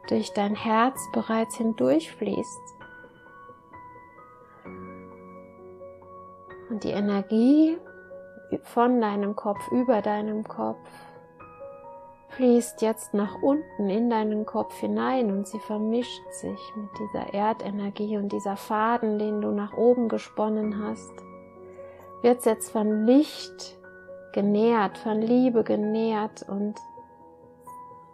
durch 0.09 0.31
dein 0.33 0.55
Herz 0.55 0.99
bereits 1.13 1.57
hindurchfließt. 1.57 2.61
Und 6.69 6.83
die 6.83 6.91
Energie 6.91 7.77
von 8.61 9.01
deinem 9.01 9.35
Kopf 9.35 9.67
über 9.71 10.03
deinem 10.03 10.43
Kopf 10.43 10.89
fließt 12.35 12.81
jetzt 12.81 13.13
nach 13.13 13.41
unten 13.41 13.89
in 13.89 14.09
deinen 14.09 14.45
Kopf 14.45 14.75
hinein 14.79 15.31
und 15.31 15.47
sie 15.47 15.59
vermischt 15.59 16.23
sich 16.31 16.59
mit 16.75 16.89
dieser 16.99 17.33
Erdenergie 17.33 18.17
und 18.17 18.31
dieser 18.31 18.55
Faden, 18.55 19.19
den 19.19 19.41
du 19.41 19.51
nach 19.51 19.77
oben 19.77 20.09
gesponnen 20.09 20.83
hast, 20.83 21.13
wird 22.21 22.45
jetzt 22.45 22.71
von 22.71 23.05
Licht 23.05 23.77
genährt, 24.33 24.97
von 24.97 25.21
Liebe 25.21 25.63
genährt 25.63 26.47
und 26.49 26.75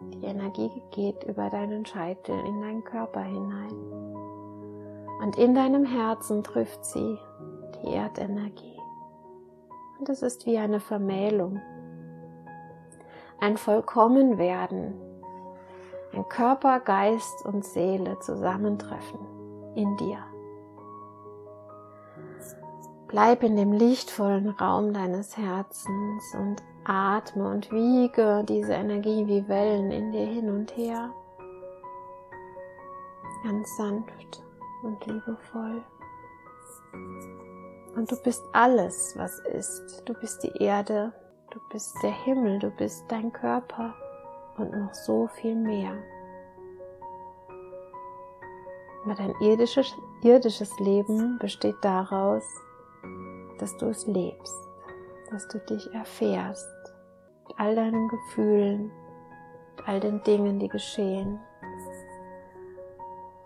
die 0.00 0.24
Energie 0.24 0.70
geht 0.90 1.24
über 1.24 1.50
deinen 1.50 1.84
Scheitel 1.84 2.38
in 2.46 2.60
deinen 2.60 2.84
Körper 2.84 3.22
hinein. 3.22 3.74
Und 5.22 5.36
in 5.36 5.54
deinem 5.54 5.84
Herzen 5.84 6.42
trifft 6.42 6.84
sie 6.84 7.18
die 7.82 7.92
Erdenergie. 7.92 8.78
Und 9.98 10.08
es 10.08 10.22
ist 10.22 10.46
wie 10.46 10.56
eine 10.56 10.80
Vermählung 10.80 11.60
ein 13.40 13.56
Vollkommenwerden, 13.56 14.94
ein 16.12 16.28
Körper, 16.28 16.80
Geist 16.80 17.44
und 17.44 17.64
Seele 17.64 18.18
zusammentreffen 18.20 19.18
in 19.74 19.96
dir. 19.96 20.18
Bleib 23.08 23.42
in 23.42 23.56
dem 23.56 23.72
lichtvollen 23.72 24.50
Raum 24.50 24.92
deines 24.92 25.36
Herzens 25.36 26.34
und 26.38 26.62
atme 26.84 27.48
und 27.48 27.70
wiege 27.72 28.44
diese 28.48 28.74
Energie 28.74 29.26
wie 29.26 29.48
Wellen 29.48 29.90
in 29.90 30.12
dir 30.12 30.26
hin 30.26 30.48
und 30.48 30.76
her. 30.76 31.10
Ganz 33.42 33.76
sanft 33.76 34.42
und 34.82 35.04
liebevoll. 35.06 35.82
Und 37.96 38.10
du 38.10 38.16
bist 38.22 38.42
alles, 38.52 39.14
was 39.16 39.38
ist. 39.40 40.02
Du 40.04 40.14
bist 40.14 40.42
die 40.42 40.62
Erde, 40.62 41.12
Du 41.50 41.58
bist 41.68 42.00
der 42.00 42.12
Himmel, 42.12 42.60
du 42.60 42.70
bist 42.70 43.06
dein 43.08 43.32
Körper 43.32 43.92
und 44.56 44.70
noch 44.70 44.94
so 44.94 45.26
viel 45.26 45.56
mehr. 45.56 45.92
Aber 49.04 49.14
dein 49.16 49.34
irdisches, 49.40 49.92
irdisches 50.22 50.78
Leben 50.78 51.40
besteht 51.40 51.74
daraus, 51.82 52.44
dass 53.58 53.76
du 53.78 53.86
es 53.86 54.06
lebst, 54.06 54.54
dass 55.32 55.48
du 55.48 55.58
dich 55.58 55.92
erfährst 55.92 56.68
mit 57.48 57.58
all 57.58 57.74
deinen 57.74 58.08
Gefühlen, 58.08 58.92
mit 59.76 59.88
all 59.88 59.98
den 59.98 60.22
Dingen, 60.22 60.60
die 60.60 60.68
geschehen. 60.68 61.40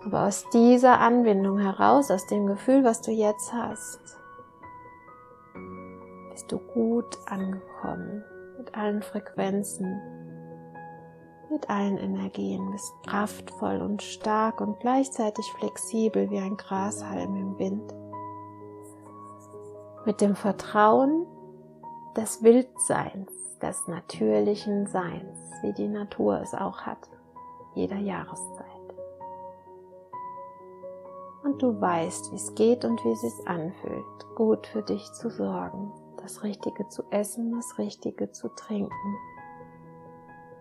Aber 0.04 0.26
aus 0.26 0.46
dieser 0.50 1.00
Anbindung 1.00 1.56
heraus, 1.56 2.10
aus 2.10 2.26
dem 2.26 2.46
Gefühl, 2.46 2.84
was 2.84 3.00
du 3.00 3.12
jetzt 3.12 3.50
hast, 3.54 4.18
bist 6.34 6.50
du 6.50 6.58
gut 6.58 7.16
angekommen 7.26 8.24
mit 8.58 8.74
allen 8.74 9.02
Frequenzen, 9.02 10.00
mit 11.48 11.70
allen 11.70 11.96
Energien, 11.96 12.72
bist 12.72 12.92
kraftvoll 13.06 13.80
und 13.80 14.02
stark 14.02 14.60
und 14.60 14.80
gleichzeitig 14.80 15.46
flexibel 15.52 16.28
wie 16.30 16.40
ein 16.40 16.56
Grashalm 16.56 17.36
im 17.36 17.58
Wind. 17.60 17.94
Mit 20.06 20.20
dem 20.20 20.34
Vertrauen 20.34 21.24
des 22.16 22.42
Wildseins, 22.42 23.30
des 23.62 23.86
natürlichen 23.86 24.88
Seins, 24.88 25.38
wie 25.62 25.72
die 25.72 25.88
Natur 25.88 26.40
es 26.40 26.52
auch 26.52 26.80
hat, 26.80 27.08
jeder 27.74 27.98
Jahreszeit. 27.98 28.64
Und 31.44 31.62
du 31.62 31.80
weißt, 31.80 32.32
wie 32.32 32.36
es 32.36 32.52
geht 32.56 32.84
und 32.84 33.04
wie 33.04 33.12
es 33.12 33.20
sich 33.20 33.46
anfühlt, 33.46 34.34
gut 34.34 34.66
für 34.66 34.82
dich 34.82 35.12
zu 35.12 35.30
sorgen 35.30 35.92
das 36.24 36.42
Richtige 36.42 36.88
zu 36.88 37.04
essen, 37.10 37.54
das 37.54 37.76
Richtige 37.76 38.32
zu 38.32 38.48
trinken. 38.48 39.16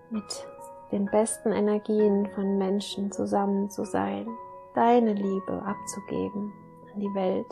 Mit 0.10 0.48
den 0.92 1.06
besten 1.06 1.54
Energien 1.54 2.28
von 2.36 2.58
Menschen 2.58 3.14
zusammen 3.14 3.70
zu 3.70 3.86
sein, 3.86 4.28
deine 4.76 5.14
Liebe 5.14 5.64
abzugeben 5.64 6.52
an 6.94 7.00
die 7.00 7.16
Welt, 7.16 7.48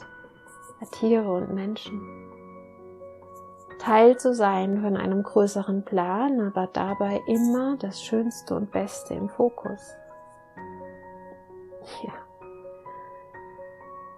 an 0.81 0.91
Tiere 0.91 1.31
und 1.31 1.53
Menschen. 1.53 2.01
Teil 3.79 4.17
zu 4.17 4.35
sein 4.35 4.81
von 4.81 4.97
einem 4.97 5.23
größeren 5.23 5.85
Plan, 5.85 6.41
aber 6.41 6.67
dabei 6.67 7.21
immer 7.27 7.77
das 7.77 8.03
Schönste 8.03 8.55
und 8.55 8.71
Beste 8.71 9.13
im 9.13 9.29
Fokus. 9.29 9.95
Ja. 12.03 12.13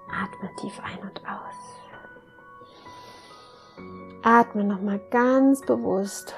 Atme 0.10 0.50
tief 0.58 0.82
ein 0.84 1.00
und 1.08 1.22
aus. 1.22 1.83
Atme 4.24 4.64
nochmal 4.64 5.02
ganz 5.12 5.62
bewusst 5.62 6.34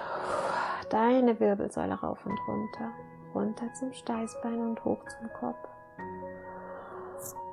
deine 0.89 1.39
Wirbelsäule 1.39 1.93
rauf 1.93 2.25
und 2.25 2.39
runter. 2.47 2.89
Runter 3.35 3.73
zum 3.73 3.93
Steißbein 3.93 4.59
und 4.59 4.83
hoch 4.83 5.03
zum 5.19 5.29
Kopf. 5.39 5.57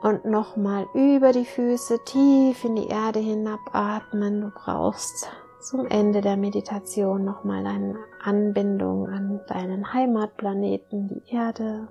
Und 0.02 0.24
nochmal 0.24 0.86
über 0.94 1.32
die 1.32 1.44
Füße 1.44 1.98
tief 2.04 2.64
in 2.64 2.76
die 2.76 2.88
Erde 2.88 3.20
hinabatmen. 3.20 4.40
Du 4.40 4.50
brauchst 4.50 5.30
zum 5.60 5.86
Ende 5.86 6.22
der 6.22 6.36
Meditation 6.36 7.24
nochmal 7.24 7.66
eine 7.66 7.96
Anbindung 8.24 9.08
an 9.08 9.40
deinen 9.48 9.92
Heimatplaneten, 9.92 11.08
die 11.08 11.34
Erde. 11.34 11.88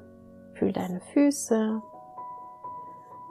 Fühl 0.56 0.74
deine 0.74 1.00
Füße. 1.14 1.82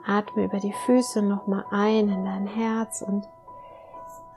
Atme 0.05 0.45
über 0.45 0.59
die 0.59 0.73
Füße 0.85 1.21
nochmal 1.21 1.65
ein 1.69 2.09
in 2.09 2.25
dein 2.25 2.47
Herz 2.47 3.03
und 3.05 3.27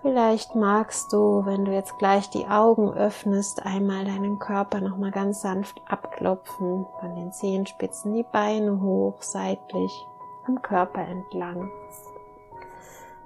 Vielleicht 0.04 0.54
magst 0.54 1.14
du, 1.14 1.46
wenn 1.46 1.64
du 1.64 1.72
jetzt 1.72 1.96
gleich 1.96 2.28
die 2.28 2.46
Augen 2.46 2.92
öffnest, 2.92 3.64
einmal 3.64 4.04
deinen 4.04 4.38
Körper 4.38 4.82
nochmal 4.82 5.12
ganz 5.12 5.40
sanft 5.40 5.80
abklopfen, 5.88 6.84
von 7.00 7.14
den 7.16 7.32
Zehenspitzen 7.32 8.12
die 8.12 8.26
Beine 8.30 8.82
hoch, 8.82 9.22
seitlich, 9.22 10.06
am 10.46 10.60
Körper 10.60 11.00
entlang. 11.00 11.70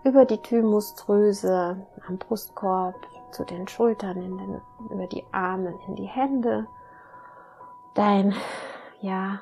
Über 0.04 0.24
die 0.24 0.38
Thymusdrüse, 0.38 1.84
am 2.06 2.18
Brustkorb, 2.18 2.94
zu 3.32 3.42
den 3.42 3.66
Schultern, 3.66 4.20
den, 4.20 4.60
über 4.88 5.08
die 5.08 5.24
Arme, 5.32 5.74
in 5.88 5.96
die 5.96 6.06
Hände. 6.06 6.68
Dein, 7.94 8.36
ja, 9.00 9.40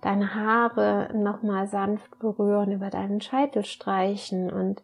deine 0.00 0.34
Haare 0.34 1.10
nochmal 1.14 1.68
sanft 1.68 2.18
berühren, 2.18 2.72
über 2.72 2.90
deinen 2.90 3.20
Scheitel 3.20 3.64
streichen 3.64 4.52
und 4.52 4.82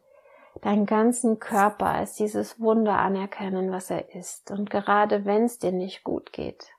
deinen 0.61 0.87
ganzen 0.87 1.39
Körper 1.39 1.87
als 1.87 2.15
dieses 2.15 2.61
Wunder 2.61 2.99
anerkennen, 2.99 3.71
was 3.71 3.91
er 3.91 4.15
ist. 4.15 4.51
Und 4.51 4.71
gerade 4.71 5.25
wenn 5.25 5.45
es 5.45 5.59
dir 5.59 5.73
nicht 5.73 6.05
gut 6.05 6.33
geht, 6.33 6.73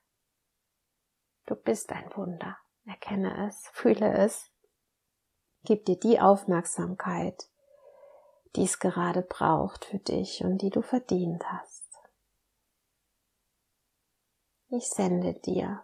du 1.46 1.56
bist 1.56 1.92
ein 1.92 2.10
Wunder. 2.16 2.58
Erkenne 2.86 3.48
es, 3.48 3.68
fühle 3.74 4.14
es. 4.14 4.52
Gib 5.64 5.86
dir 5.86 6.00
die 6.00 6.20
Aufmerksamkeit, 6.20 7.50
die 8.56 8.64
es 8.64 8.80
gerade 8.80 9.22
braucht 9.22 9.86
für 9.86 10.00
dich 10.00 10.44
und 10.44 10.60
die 10.62 10.70
du 10.70 10.82
verdient 10.82 11.44
hast. 11.52 11.86
Ich 14.70 14.90
sende 14.90 15.34
dir. 15.34 15.84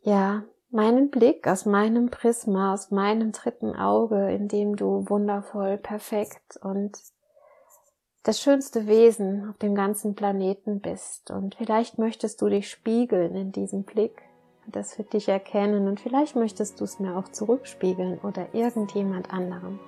Ja, 0.00 0.44
meinen 0.70 1.10
Blick 1.10 1.46
aus 1.46 1.64
meinem 1.64 2.10
Prisma, 2.10 2.74
aus 2.74 2.90
meinem 2.90 3.32
dritten 3.32 3.74
Auge, 3.74 4.30
in 4.32 4.48
dem 4.48 4.76
du 4.76 5.08
wundervoll, 5.08 5.78
perfekt 5.78 6.58
und 6.62 6.98
das 8.22 8.40
schönste 8.40 8.86
Wesen 8.86 9.48
auf 9.48 9.56
dem 9.58 9.74
ganzen 9.74 10.14
Planeten 10.14 10.80
bist. 10.80 11.30
Und 11.30 11.54
vielleicht 11.54 11.98
möchtest 11.98 12.42
du 12.42 12.48
dich 12.48 12.68
spiegeln 12.68 13.34
in 13.34 13.52
diesem 13.52 13.84
Blick, 13.84 14.22
das 14.66 14.94
für 14.94 15.04
dich 15.04 15.28
erkennen 15.28 15.88
und 15.88 15.98
vielleicht 15.98 16.36
möchtest 16.36 16.80
du 16.80 16.84
es 16.84 16.98
mir 16.98 17.16
auch 17.16 17.28
zurückspiegeln 17.28 18.18
oder 18.18 18.52
irgendjemand 18.52 19.32
anderem. 19.32 19.78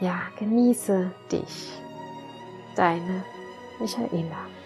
Ja, 0.00 0.22
genieße 0.38 1.12
dich, 1.30 1.78
deine 2.74 3.22
Michaela. 3.78 4.61